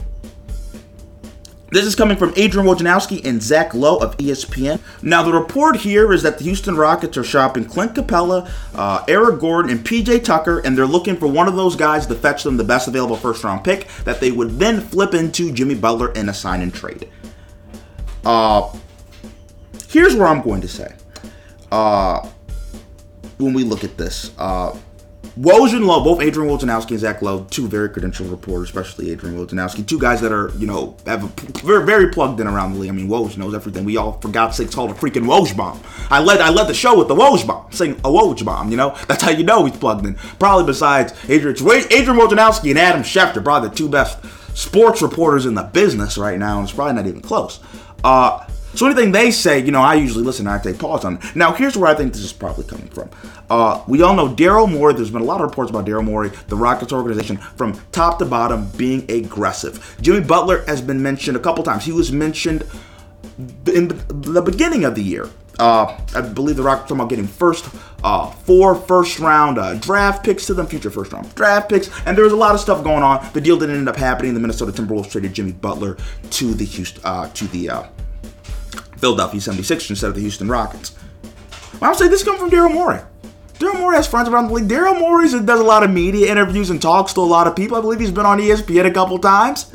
[1.76, 4.80] This is coming from Adrian Wojnarowski and Zach Lowe of ESPN.
[5.01, 9.41] Now, the report here is that the Houston Rockets are shopping Clint Capela, uh, Eric
[9.41, 12.55] Gordon, and PJ Tucker, and they're looking for one of those guys to fetch them
[12.55, 16.30] the best available first round pick that they would then flip into Jimmy Butler in
[16.30, 17.09] a sign and trade.
[18.23, 18.73] Uh,
[19.89, 20.95] Here's what I'm going to say.
[21.73, 22.26] Uh,
[23.38, 24.73] when we look at this, uh,
[25.38, 29.86] Woj Lowe, both Adrian Wojnarowski and Zach Lowe, two very credentialed reporters, especially Adrian Wojnarowski,
[29.86, 31.27] two guys that are, you know, have a,
[31.59, 32.89] very, very plugged in around the league.
[32.89, 33.83] I mean, Woj knows everything.
[33.83, 35.81] We all, for God's sake, called a freaking Woj bomb.
[36.09, 38.71] I led, I led the show with the Woj bomb, saying a Woj bomb.
[38.71, 40.15] You know, that's how you know he's plugged in.
[40.39, 44.17] Probably besides Adrian, Adrian Wojnarowski and Adam Schefter, probably the two best
[44.55, 47.59] sports reporters in the business right now, and it's probably not even close.
[48.05, 51.17] Uh, so anything they say, you know, I usually listen I take pause on.
[51.17, 51.36] it.
[51.36, 53.09] Now, here's where I think this is probably coming from.
[53.49, 54.93] Uh, we all know Daryl Morey.
[54.93, 58.26] There's been a lot of reports about Daryl Morey, the Rockets organization, from top to
[58.26, 59.97] bottom being aggressive.
[60.01, 61.86] Jimmy Butler has been mentioned a couple times.
[61.86, 62.63] He was mentioned
[63.67, 65.30] in the beginning of the year.
[65.57, 67.69] Uh, I believe the Rockets talking about getting first
[68.03, 72.17] uh, four first round uh, draft picks to them, future first round draft picks, and
[72.17, 73.26] there was a lot of stuff going on.
[73.34, 74.34] The deal didn't end up happening.
[74.34, 75.97] The Minnesota Timberwolves traded Jimmy Butler
[76.32, 77.84] to the Houston uh, to the uh,
[78.98, 80.96] Philadelphia 76ers instead of the Houston Rockets.
[81.74, 83.00] Well, I would say this comes from Daryl Morey.
[83.60, 84.68] Daryl Morey has friends around the league.
[84.68, 87.78] Daryl Morey does a lot of media interviews and talks to a lot of people.
[87.78, 89.72] I believe he's been on ESPN a couple times.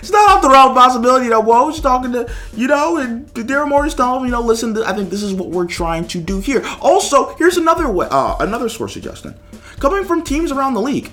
[0.00, 3.94] It's not off the realm possibility that Woj talking to, you know, and Daryl Morey's
[3.94, 6.62] telling him, you know, listen, I think this is what we're trying to do here.
[6.80, 9.34] Also, here's another way, uh, another source suggestion.
[9.78, 11.10] Coming from teams around the league.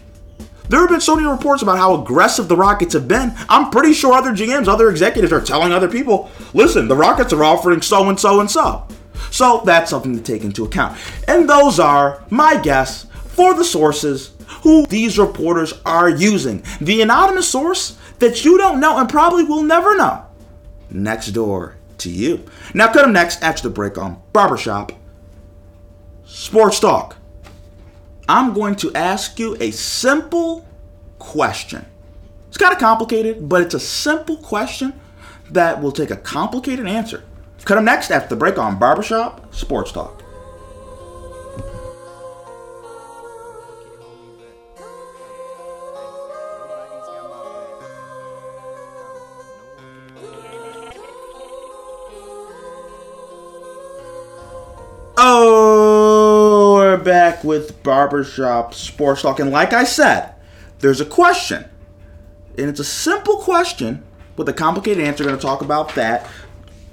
[0.71, 3.33] There have been so many reports about how aggressive the Rockets have been.
[3.49, 7.43] I'm pretty sure other GMs, other executives are telling other people, listen, the Rockets are
[7.43, 8.87] offering so and so and so.
[9.31, 10.97] So that's something to take into account.
[11.27, 14.31] And those are my guess for the sources
[14.63, 16.63] who these reporters are using.
[16.79, 20.25] The anonymous source that you don't know and probably will never know.
[20.89, 22.45] Next door to you.
[22.73, 24.93] Now, cut them next after the break on Barbershop
[26.23, 27.17] Sports Talk.
[28.27, 30.65] I'm going to ask you a simple
[31.19, 31.85] question.
[32.47, 34.93] It's kind of complicated, but it's a simple question
[35.49, 37.23] that will take a complicated answer.
[37.63, 40.20] Cut them next after the break on Barbershop Sports Talk.
[57.03, 59.39] Back with Barbershop Sports Talk.
[59.39, 60.33] And like I said,
[60.79, 61.65] there's a question.
[62.57, 64.03] And it's a simple question
[64.37, 65.23] with a complicated answer.
[65.23, 66.29] We're going to talk about that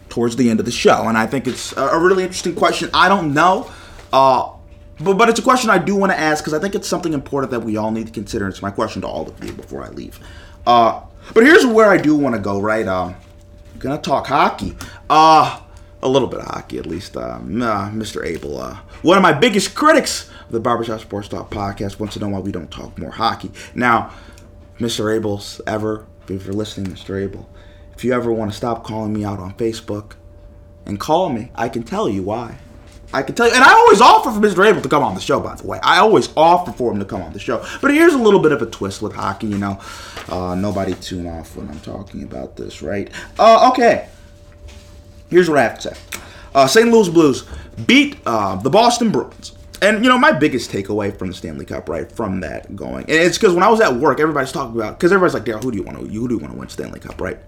[0.09, 1.09] towards the end of the show.
[1.09, 2.91] And I think it's a really interesting question.
[2.95, 3.71] I don't know.
[4.13, 4.53] Uh,
[5.01, 7.13] but, but it's a question I do want to ask because I think it's something
[7.13, 8.49] important that we all need to consider.
[8.49, 10.19] It's my question to all of you before I leave.
[10.67, 11.03] Uh,
[11.35, 12.87] but here's where I do want to go, right?
[12.87, 13.15] Um,
[13.79, 14.77] gonna talk hockey.
[15.09, 15.61] Uh,
[16.03, 17.17] a little bit of hockey, at least.
[17.17, 18.25] Um, Mr.
[18.25, 22.21] Abel, uh, one of my biggest critics of the Barbershop Sports Talk podcast, wants to
[22.21, 23.51] know why we don't talk more hockey.
[23.75, 24.13] Now,
[24.79, 25.15] Mr.
[25.15, 27.21] Abel's ever, if you're listening, Mr.
[27.21, 27.49] Abel,
[27.95, 30.13] if you ever want to stop calling me out on Facebook
[30.87, 32.59] and call me, I can tell you why.
[33.13, 34.69] I can tell you, and I always offer for Mr.
[34.69, 35.41] Abel to come on the show.
[35.41, 37.65] By the way, I always offer for him to come on the show.
[37.81, 39.47] But here's a little bit of a twist with hockey.
[39.47, 39.81] You know,
[40.29, 43.11] uh, nobody tune off when I'm talking about this, right?
[43.39, 44.09] Uh, okay.
[45.29, 46.21] Here's what I have to say.
[46.55, 46.91] Uh, St.
[46.91, 47.45] Louis Blues
[47.87, 49.53] beat uh, the Boston Bruins.
[49.81, 53.13] And, you know, my biggest takeaway from the Stanley Cup, right, from that going, and
[53.13, 55.71] it's because when I was at work, everybody's talking about, because everybody's like, Daryl, who
[55.71, 57.39] do you want to, who do you want to win Stanley Cup, right?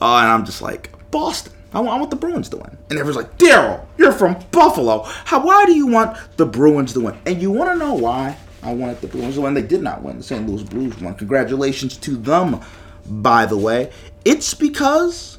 [0.00, 1.52] Uh, and I'm just like, Boston.
[1.72, 2.76] I want, I want the Bruins to win.
[2.88, 5.04] And everyone's like, Daryl, you're from Buffalo.
[5.04, 7.16] How, why do you want the Bruins to win?
[7.26, 9.54] And you want to know why I wanted the Bruins to win?
[9.54, 10.16] They did not win.
[10.18, 10.48] The St.
[10.48, 11.14] Louis Blues won.
[11.14, 12.60] Congratulations to them,
[13.06, 13.92] by the way.
[14.24, 15.38] It's because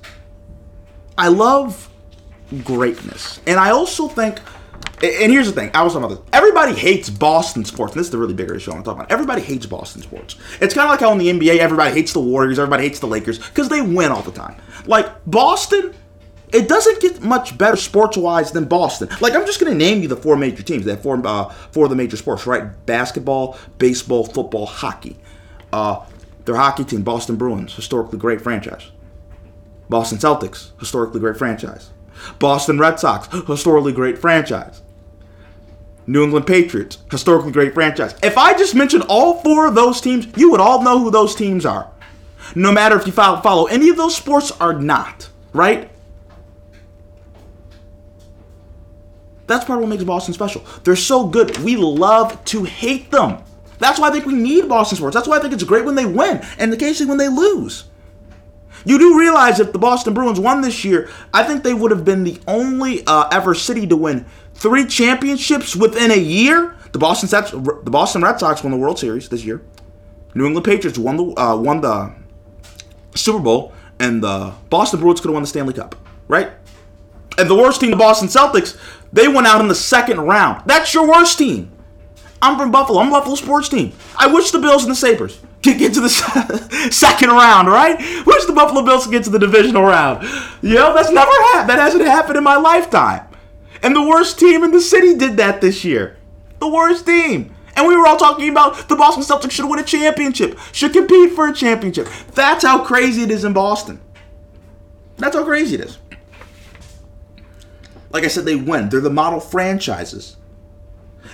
[1.22, 1.88] I love
[2.64, 3.42] greatness.
[3.46, 4.40] And I also think,
[5.04, 6.30] and here's the thing, I was talking about this.
[6.34, 7.94] Everybody hates Boston sports.
[7.94, 9.12] And this is the really bigger issue I'm talking about.
[9.12, 10.36] Everybody hates Boston sports.
[10.60, 13.06] It's kind of like how in the NBA, everybody hates the Warriors, everybody hates the
[13.06, 14.56] Lakers, because they win all the time.
[14.88, 15.94] Like, Boston,
[16.52, 19.08] it doesn't get much better sports wise than Boston.
[19.22, 20.86] Like, I'm just to name you the four major teams.
[20.86, 22.84] They have four, uh, four of the major sports, right?
[22.88, 25.18] Basketball, baseball, football, hockey.
[25.72, 26.04] Uh,
[26.46, 28.90] their hockey team, Boston Bruins, historically great franchise.
[29.92, 31.92] Boston Celtics, historically great franchise.
[32.40, 34.82] Boston Red Sox, historically great franchise.
[36.08, 38.16] New England Patriots, historically great franchise.
[38.24, 41.36] If I just mentioned all four of those teams, you would all know who those
[41.36, 41.92] teams are.
[42.56, 45.92] No matter if you follow, any of those sports or not, right?
[49.48, 50.64] That's part of what makes Boston special.
[50.86, 51.58] They're so good.
[51.58, 53.44] We love to hate them.
[53.80, 55.16] That's why I think we need Boston sports.
[55.16, 57.91] That's why I think it's great when they win, and occasionally when they lose.
[58.86, 62.04] You do realize if the Boston Bruins won this year, I think they would have
[62.04, 66.76] been the only uh, ever city to win three championships within a year.
[66.92, 69.62] The Boston Sox, the Boston Red Sox won the World Series this year.
[70.34, 72.14] New England Patriots won the uh, won the
[73.16, 75.96] Super Bowl, and the Boston Bruins could have won the Stanley Cup,
[76.28, 76.52] right?
[77.38, 78.78] And the worst team, the Boston Celtics,
[79.14, 80.64] they went out in the second round.
[80.66, 81.72] That's your worst team.
[82.42, 83.00] I'm from Buffalo.
[83.00, 83.94] I'm Buffalo sports team.
[84.18, 86.10] I wish the Bills and the Sabres could get to the
[86.92, 87.98] second round, right?
[88.26, 90.22] Wish the Buffalo Bills get to the divisional round.
[90.62, 91.70] Know, that's never happened.
[91.70, 93.28] That hasn't happened in my lifetime.
[93.84, 96.18] And the worst team in the city did that this year.
[96.60, 97.54] The worst team.
[97.76, 101.32] And we were all talking about the Boston Celtics should win a championship, should compete
[101.34, 102.08] for a championship.
[102.34, 104.00] That's how crazy it is in Boston.
[105.18, 105.98] That's how crazy it is.
[108.12, 108.90] Like I said, they win.
[108.90, 110.36] They're the model franchises.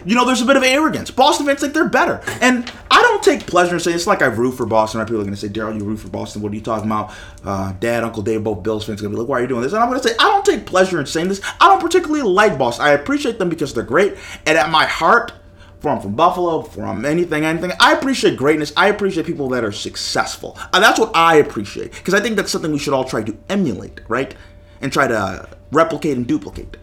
[0.06, 1.12] You know, there's a bit of arrogance.
[1.12, 2.22] Boston fans think they're better.
[2.42, 5.00] And I don't take pleasure in saying it's like I root for Boston.
[5.00, 5.08] Right?
[5.08, 6.42] People are going to say, Daryl, you root for Boston.
[6.42, 7.14] What are you talking about?
[7.44, 9.48] Uh, Dad, Uncle Dave, both Bills fans are going to be like, why are you
[9.48, 9.74] doing this?
[9.74, 11.42] And I'm going to say, I don't take pleasure in saying this.
[11.60, 12.86] I don't particularly like Boston.
[12.86, 14.16] I appreciate them because they're great.
[14.46, 15.34] And at my heart,
[15.80, 17.72] from from Buffalo, from anything, anything.
[17.80, 18.74] I appreciate greatness.
[18.76, 20.58] I appreciate people that are successful.
[20.74, 23.38] And that's what I appreciate because I think that's something we should all try to
[23.50, 24.34] emulate, right?
[24.82, 26.78] And try to replicate and duplicate.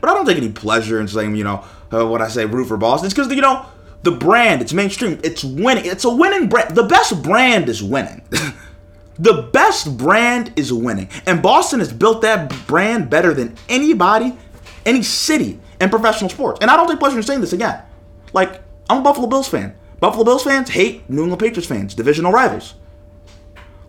[0.00, 2.66] But I don't take any pleasure in saying, you know, uh, when I say root
[2.66, 3.66] for Boston, it's because you know
[4.02, 4.62] the brand.
[4.62, 5.18] It's mainstream.
[5.22, 5.86] It's winning.
[5.86, 6.74] It's a winning brand.
[6.74, 8.22] The best brand is winning.
[9.18, 14.36] the best brand is winning, and Boston has built that brand better than anybody,
[14.84, 16.60] any city in professional sports.
[16.60, 17.82] And I don't take pleasure in saying this again.
[18.32, 19.74] Like I'm a Buffalo Bills fan.
[20.00, 22.74] Buffalo Bills fans hate New England Patriots fans, divisional rivals.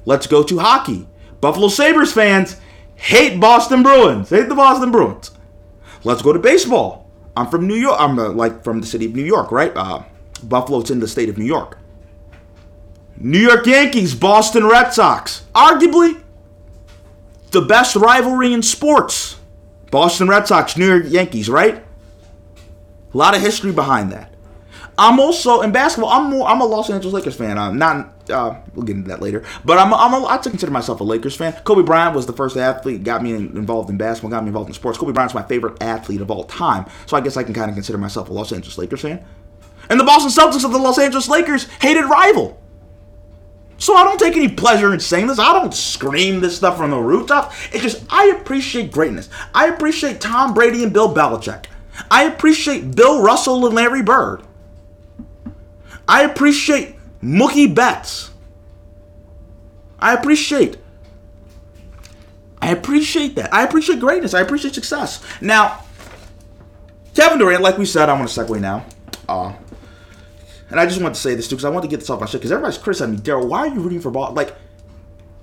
[0.06, 1.08] Let's go to hockey.
[1.42, 2.58] Buffalo Sabres fans
[2.96, 4.30] hate Boston Bruins.
[4.30, 5.32] Hate the Boston Bruins.
[6.08, 7.06] Let's go to baseball.
[7.36, 7.98] I'm from New York.
[8.00, 9.74] I'm uh, like from the city of New York, right?
[9.76, 10.04] Uh,
[10.42, 11.80] Buffalo's in the state of New York.
[13.18, 15.44] New York Yankees, Boston Red Sox.
[15.54, 16.22] Arguably
[17.52, 19.38] the best rivalry in sports.
[19.92, 21.84] Boston Red Sox, New York Yankees, right?
[23.14, 24.34] A lot of history behind that.
[24.98, 26.10] I'm also in basketball.
[26.10, 26.48] I'm more.
[26.48, 27.58] I'm a Los Angeles Lakers fan.
[27.58, 29.44] I'm not Uh, we'll get into that later.
[29.64, 31.54] But I'm, I'm a, I consider myself a Lakers fan.
[31.64, 34.74] Kobe Bryant was the first athlete got me involved in basketball, got me involved in
[34.74, 34.98] sports.
[34.98, 37.76] Kobe Bryant's my favorite athlete of all time, so I guess I can kind of
[37.76, 39.26] consider myself a Los Angeles Lakers fan.
[39.90, 42.60] And the Boston Celtics are the Los Angeles Lakers' hated rival.
[43.78, 45.40] So I don't take any pleasure in saying this.
[45.40, 47.54] I don't scream this stuff from the rooftop.
[47.72, 49.30] It's just I appreciate greatness.
[49.54, 51.66] I appreciate Tom Brady and Bill Belichick.
[52.10, 54.44] I appreciate Bill Russell and Larry Bird.
[56.08, 58.32] I appreciate Mookie Betts.
[60.00, 60.78] I appreciate.
[62.62, 63.54] I appreciate that.
[63.54, 64.34] I appreciate greatness.
[64.34, 65.24] I appreciate success.
[65.42, 65.84] Now,
[67.16, 68.86] Kevin Durant, like we said, I'm going to segue now.
[69.28, 69.54] Uh,
[70.70, 72.20] and I just want to say this too because I want to get this off
[72.20, 73.22] my shit because everybody's criticizing me.
[73.22, 74.34] Daryl, why are you rooting for ball?
[74.34, 74.56] Like,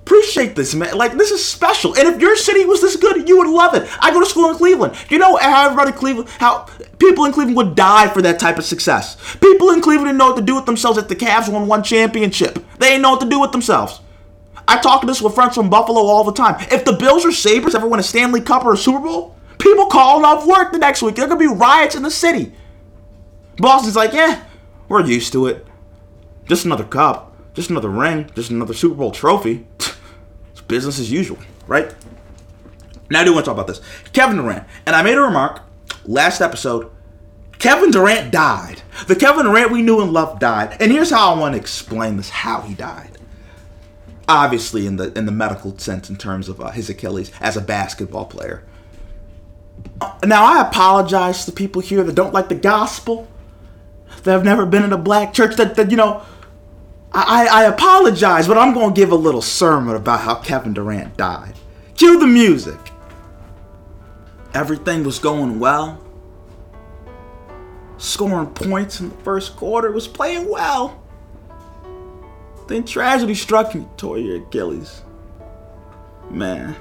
[0.05, 0.95] appreciate this, man.
[0.95, 1.95] Like, this is special.
[1.95, 3.89] And if your city was this good, you would love it.
[3.99, 4.95] I go to school in Cleveland.
[5.09, 6.67] You know how everybody Cleveland, how
[6.99, 9.17] people in Cleveland would die for that type of success.
[9.37, 11.83] People in Cleveland didn't know what to do with themselves if the Cavs won one
[11.83, 12.63] championship.
[12.77, 13.99] They didn't know what to do with themselves.
[14.67, 16.55] I talk to this with friends from Buffalo all the time.
[16.71, 19.87] If the Bills or Sabres ever win a Stanley Cup or a Super Bowl, people
[19.87, 21.15] calling off work the next week.
[21.15, 22.53] There could be riots in the city.
[23.57, 24.43] Boston's like, yeah,
[24.87, 25.65] we're used to it.
[26.47, 29.65] Just another cup, just another ring, just another Super Bowl trophy.
[30.67, 31.37] Business as usual,
[31.67, 31.93] right?
[33.09, 33.81] Now I do want to talk about this.
[34.13, 34.65] Kevin Durant.
[34.85, 35.61] And I made a remark
[36.05, 36.91] last episode.
[37.59, 38.81] Kevin Durant died.
[39.07, 40.77] The Kevin Durant we knew and loved died.
[40.79, 43.11] And here's how I want to explain this how he died.
[44.27, 47.61] Obviously, in the in the medical sense, in terms of uh, his Achilles as a
[47.61, 48.63] basketball player.
[50.25, 53.27] Now, I apologize to people here that don't like the gospel
[54.23, 56.23] that have never been in a black church that, that you know
[57.15, 61.17] I, I apologize but i'm going to give a little sermon about how kevin durant
[61.17, 61.53] died.
[61.95, 62.77] Cue the music.
[64.53, 66.01] Everything was going well.
[67.97, 71.01] Scoring points in the first quarter was playing well.
[72.67, 75.03] Then tragedy struck you tore your achilles
[76.29, 76.75] man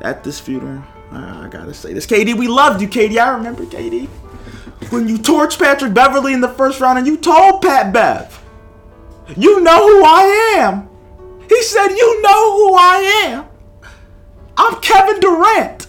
[0.00, 0.82] at this funeral
[1.12, 2.06] i gotta say this.
[2.06, 4.08] Kd we loved you kd i remember kd
[4.90, 8.43] when you torched Patrick Beverley in the first round and you told Pat Bev,
[9.36, 10.88] you know who I am.
[11.48, 13.46] He said, You know who I am.
[14.56, 15.86] I'm Kevin Durant.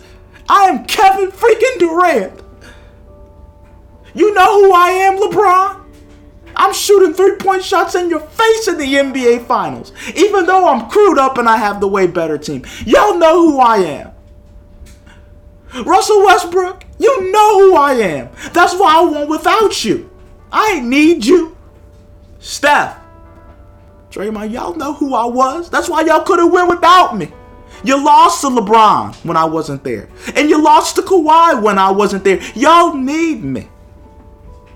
[0.49, 2.41] I am Kevin freaking Durant.
[4.13, 5.81] You know who I am, LeBron?
[6.55, 10.89] I'm shooting three point shots in your face in the NBA Finals, even though I'm
[10.89, 12.63] crewed up and I have the way better team.
[12.85, 14.11] Y'all know who I am.
[15.83, 18.29] Russell Westbrook, you know who I am.
[18.53, 20.09] That's why I won without you.
[20.49, 21.57] I need you.
[22.39, 22.97] Steph,
[24.15, 25.69] Draymond, y'all know who I was.
[25.69, 27.31] That's why y'all couldn't win without me.
[27.83, 30.07] You lost to LeBron when I wasn't there.
[30.35, 32.41] And you lost to Kawhi when I wasn't there.
[32.55, 33.67] Y'all need me.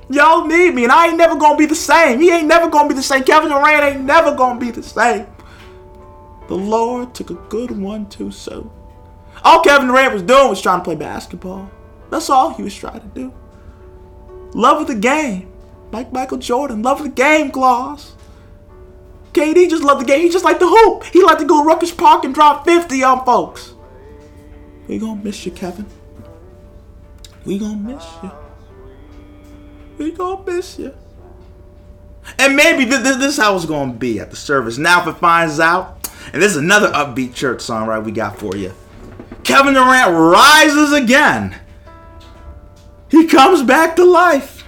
[0.10, 0.84] Y'all need me.
[0.84, 2.20] And I ain't never gonna be the same.
[2.20, 3.24] He ain't never gonna be the same.
[3.24, 5.26] Kevin Durant ain't never gonna be the same.
[6.50, 8.70] The Lord took a good one too soon.
[9.44, 11.72] All Kevin Durant was doing was trying to play basketball.
[12.10, 13.34] That's all he was trying to do.
[14.54, 15.50] Love of the game.
[15.94, 16.82] Like Michael Jordan.
[16.82, 18.16] Love of the game, clause.
[19.34, 20.22] KD just loved the game.
[20.22, 21.04] He just liked the hoop.
[21.06, 23.74] He liked to go to Rucker Park and drop 50 on folks.
[24.88, 25.86] We gonna miss you, Kevin.
[27.46, 28.32] We gonna miss you.
[29.98, 30.94] We gonna miss you.
[32.38, 34.78] And maybe this, this, this is how it's gonna be at the service.
[34.78, 38.00] Now, if it finds out, and this is another upbeat church song, right?
[38.00, 38.74] We got for you.
[39.44, 41.60] Kevin Durant rises again.
[43.10, 44.64] He comes back to life.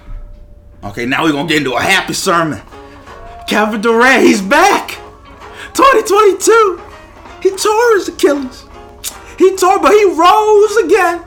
[0.83, 2.61] Okay, now we're gonna get into a happy sermon.
[3.47, 4.91] Kevin Durant, he's back.
[5.73, 6.81] 2022.
[7.41, 8.65] He tore his Achilles.
[9.37, 11.23] He tore, but he rose again.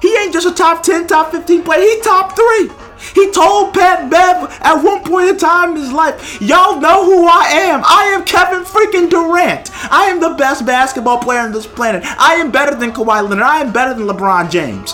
[0.00, 1.80] He ain't just a top 10, top 15 player.
[1.80, 2.70] He top three.
[3.14, 7.26] He told Pat Bev at one point in time in his life, y'all know who
[7.26, 7.82] I am.
[7.84, 9.70] I am Kevin freaking Durant.
[9.90, 12.04] I am the best basketball player on this planet.
[12.04, 13.44] I am better than Kawhi Leonard.
[13.44, 14.92] I am better than LeBron James.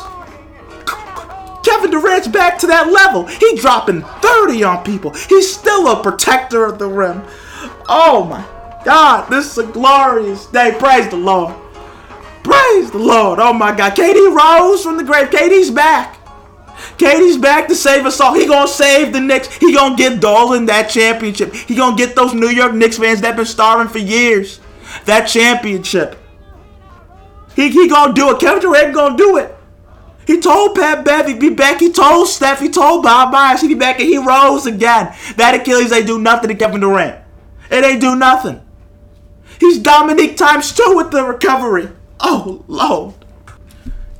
[1.66, 3.26] Kevin Durant's back to that level.
[3.26, 5.12] He dropping 30 on people.
[5.14, 7.24] He's still a protector of the rim.
[7.88, 8.46] Oh my
[8.84, 10.76] God, this is a glorious day.
[10.78, 11.52] Praise the Lord.
[12.44, 13.40] Praise the Lord.
[13.40, 13.96] Oh my God.
[13.96, 15.30] KD rose from the grave.
[15.30, 16.20] KD's back.
[16.98, 18.32] KD's back to save us all.
[18.32, 19.52] He gonna save the Knicks.
[19.56, 21.52] He gonna get Dolan that championship.
[21.52, 24.60] He gonna get those New York Knicks fans that been starving for years
[25.06, 26.16] that championship.
[27.56, 28.38] He, he gonna do it.
[28.38, 29.55] Kevin Durant gonna do it.
[30.27, 31.79] He told Pat Bev he'd be back.
[31.81, 32.61] He told Steph.
[32.61, 35.14] He told Bob Myers he'd be back, and he rose again.
[35.37, 37.22] That Achilles ain't do nothing to Kevin Durant.
[37.70, 38.61] It ain't do nothing.
[39.61, 41.89] He's Dominique times two with the recovery.
[42.20, 43.14] Oh Lord.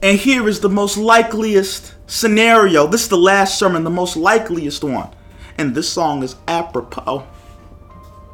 [0.03, 2.87] And here is the most likeliest scenario.
[2.87, 5.11] This is the last sermon, the most likeliest one.
[5.59, 7.27] And this song is apropos.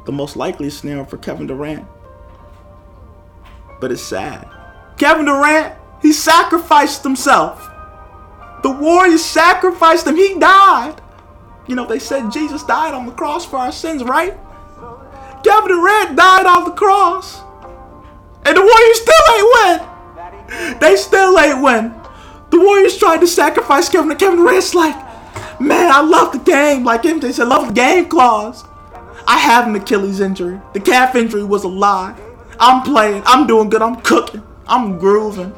[0.05, 1.85] the most likely scenario for Kevin Durant.
[3.79, 4.47] But it's sad.
[4.97, 7.69] Kevin Durant, he sacrificed himself.
[8.61, 10.15] The Warriors sacrificed him.
[10.15, 11.01] He died.
[11.65, 14.37] You know, they said Jesus died on the cross for our sins, right?
[15.43, 17.41] Kevin Durant died on the cross.
[18.45, 19.89] And the Warriors still ain't
[20.59, 20.79] win.
[20.79, 21.93] They still ain't win.
[22.51, 24.15] The Warriors tried to sacrifice Kevin.
[24.17, 24.95] Kevin Durant's like,
[25.59, 26.83] man, I love the game.
[26.83, 28.63] Like they said, love the game clause.
[29.25, 30.59] I have an Achilles injury.
[30.73, 32.15] The calf injury was a lie.
[32.59, 33.23] I'm playing.
[33.25, 33.81] I'm doing good.
[33.81, 34.43] I'm cooking.
[34.67, 35.53] I'm grooving.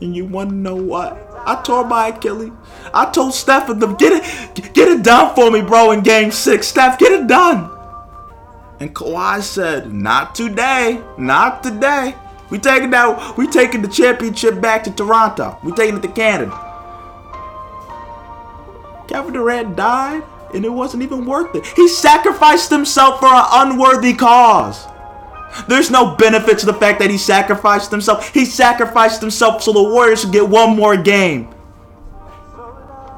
[0.00, 1.24] And you want to know what?
[1.46, 2.52] I tore my Achilles.
[2.94, 5.92] I told Steph and them, get it, get it done for me, bro.
[5.92, 7.70] In Game Six, Steph, get it done.
[8.80, 12.14] And Kawhi said, "Not today, not today.
[12.48, 13.36] We taking that.
[13.36, 15.58] We taking the championship back to Toronto.
[15.64, 16.56] We taking it to Canada."
[19.08, 20.22] Kevin Durant died,
[20.54, 21.66] and it wasn't even worth it.
[21.66, 24.86] He sacrificed himself for an unworthy cause.
[25.68, 28.32] There's no benefit to the fact that he sacrificed himself.
[28.32, 31.52] He sacrificed himself so the Warriors could get one more game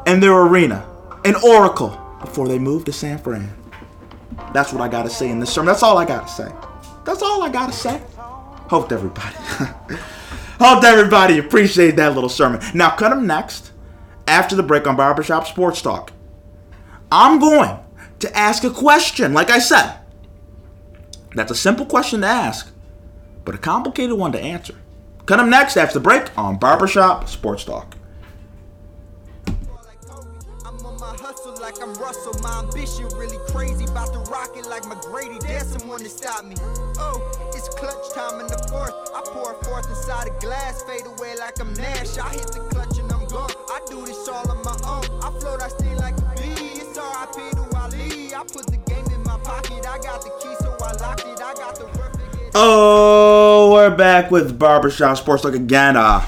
[0.07, 0.87] in their arena,
[1.25, 3.53] in Oracle, before they moved to San Fran.
[4.53, 5.67] That's what I gotta say in this sermon.
[5.67, 6.51] That's all I gotta say.
[7.05, 8.01] That's all I gotta say.
[8.69, 9.35] Hope everybody,
[10.61, 12.61] hope everybody appreciate that little sermon.
[12.73, 13.73] Now, cut him next
[14.29, 16.13] after the break on Barbershop Sports Talk.
[17.11, 17.79] I'm going
[18.21, 19.35] to ask a question.
[19.35, 20.00] Like I said,
[21.35, 22.73] that's a simple question to ask,
[23.45, 24.75] but a complicated one to answer.
[25.27, 27.97] Cut him next after the break on Barbershop Sports Talk.
[31.61, 32.35] Like I'm Russell.
[32.43, 33.85] My ambition really crazy.
[33.85, 35.41] About to rock it like McGrady.
[35.41, 36.57] There's someone to stop me.
[36.99, 37.21] Oh,
[37.55, 38.95] it's clutch time in the fourth.
[39.15, 40.83] I pour a fourth inside a glass.
[40.83, 42.19] Fade away like I'm Nash.
[42.19, 43.51] I hit the clutch and I'm gone.
[43.69, 45.05] I do this all on my own.
[45.23, 46.81] I float, I like a bee.
[46.81, 47.71] It's RIP to.
[48.41, 48.80] I put the
[52.55, 55.97] Oh, we're back with Barbershop Sports Talk again.
[55.97, 56.21] Uh,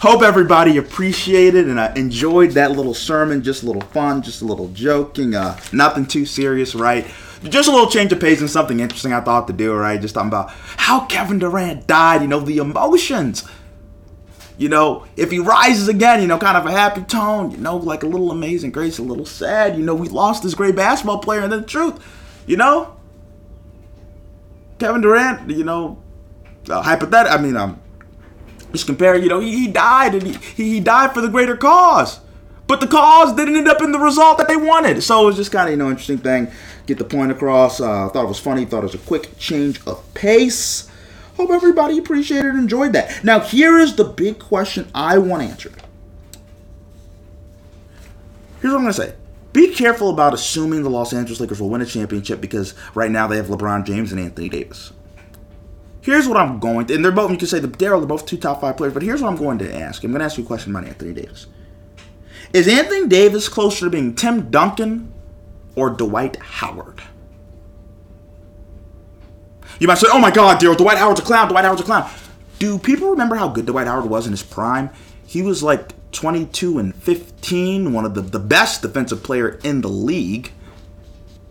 [0.00, 3.42] hope everybody appreciated and uh, enjoyed that little sermon.
[3.42, 5.34] Just a little fun, just a little joking.
[5.34, 7.06] Uh, nothing too serious, right?
[7.44, 10.00] Just a little change of pace and something interesting I thought to do, right?
[10.00, 13.48] Just talking about how Kevin Durant died, you know, the emotions.
[14.58, 17.78] You know, if he rises again, you know, kind of a happy tone, you know,
[17.78, 21.20] like a little amazing grace, a little sad, you know, we lost this great basketball
[21.20, 21.98] player, and the truth,
[22.46, 22.96] you know,
[24.78, 26.02] Kevin Durant, you know,
[26.68, 27.38] uh, hypothetical.
[27.38, 27.80] I mean, um,
[28.72, 29.16] just compare.
[29.16, 30.32] You know, he, he died and he,
[30.62, 32.20] he died for the greater cause,
[32.66, 35.02] but the cause didn't end up in the result that they wanted.
[35.02, 36.50] So it was just kind of you know interesting thing.
[36.86, 37.80] Get the point across.
[37.80, 38.64] Uh, thought it was funny.
[38.64, 40.88] Thought it was a quick change of pace.
[41.36, 43.24] Hope everybody appreciated and enjoyed that.
[43.24, 45.74] Now here is the big question I want answered.
[48.60, 49.14] Here's what I'm gonna say.
[49.52, 53.26] Be careful about assuming the Los Angeles Lakers will win a championship because right now
[53.26, 54.92] they have LeBron James and Anthony Davis.
[56.02, 58.24] Here's what I'm going to, and they're both, you can say, the Daryl, they're both
[58.24, 60.02] two top five players, but here's what I'm going to ask.
[60.02, 61.46] I'm going to ask you a question about Anthony Davis.
[62.52, 65.12] Is Anthony Davis closer to being Tim Duncan
[65.76, 67.02] or Dwight Howard?
[69.78, 72.10] You might say, oh my God, Daryl, Dwight Howard's a clown, Dwight Howard's a clown.
[72.58, 74.90] Do people remember how good Dwight Howard was in his prime?
[75.26, 79.88] He was like 22 and 15, one of the, the best defensive player in the
[79.88, 80.52] league.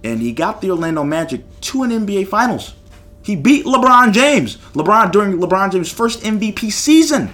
[0.03, 2.73] And he got the Orlando Magic to an NBA Finals.
[3.21, 4.57] He beat LeBron James.
[4.73, 7.33] LeBron during LeBron James' first MVP season.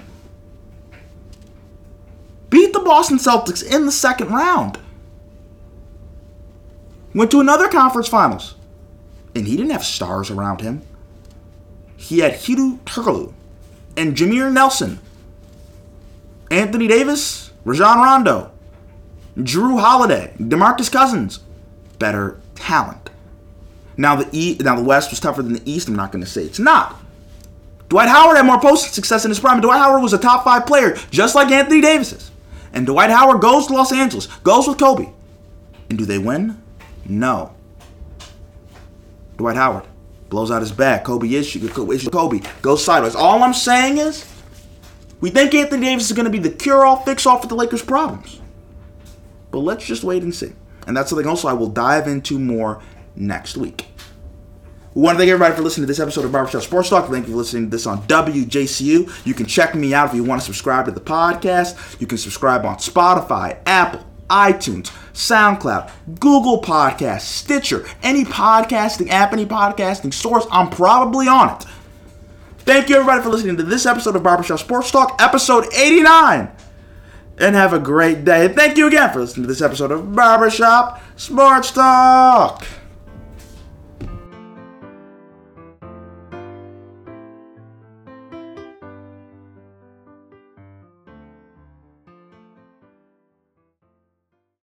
[2.50, 4.80] Beat the Boston Celtics in the second round.
[7.14, 8.56] Went to another conference finals.
[9.36, 10.82] And he didn't have stars around him.
[11.98, 13.34] He had Hedo Turkoglu
[13.98, 15.00] and Jameer Nelson
[16.56, 18.52] Anthony Davis, Rajon Rondo,
[19.38, 21.40] Jrue Holiday, DeMarcus Cousins,
[22.00, 23.10] better talent.
[23.98, 25.90] Now the E, now the West was tougher than the East.
[25.90, 26.96] I'm not going to say it's not.
[27.90, 29.60] Dwight Howard had more post success in his prime.
[29.60, 32.32] Dwight Howard was a top five player, just like Anthony Davis is.
[32.72, 35.10] And Dwight Howard goes to Los Angeles, goes with Kobe.
[35.90, 36.62] And do they win?
[37.06, 37.54] No.
[39.38, 39.84] Dwight Howard
[40.30, 41.04] blows out his back.
[41.04, 43.16] Kobe issue Kobe goes sideways.
[43.16, 44.26] All I'm saying is,
[45.26, 48.40] we think Anthony Davis is going to be the cure-all, fix-all for the Lakers' problems.
[49.50, 50.52] But let's just wait and see.
[50.86, 52.80] And that's something also I will dive into more
[53.16, 53.88] next week.
[54.94, 57.10] We want to thank everybody for listening to this episode of Barbershop Sports Talk.
[57.10, 59.26] Thank you for listening to this on WJCU.
[59.26, 62.00] You can check me out if you want to subscribe to the podcast.
[62.00, 69.48] You can subscribe on Spotify, Apple, iTunes, SoundCloud, Google Podcasts, Stitcher, any podcasting app, any
[69.48, 70.46] podcasting source.
[70.52, 71.66] I'm probably on it.
[72.66, 76.52] Thank you everybody for listening to this episode of Barbershop Sports Talk, episode 89.
[77.38, 78.48] And have a great day.
[78.48, 82.66] Thank you again for listening to this episode of Barbershop Sports Talk.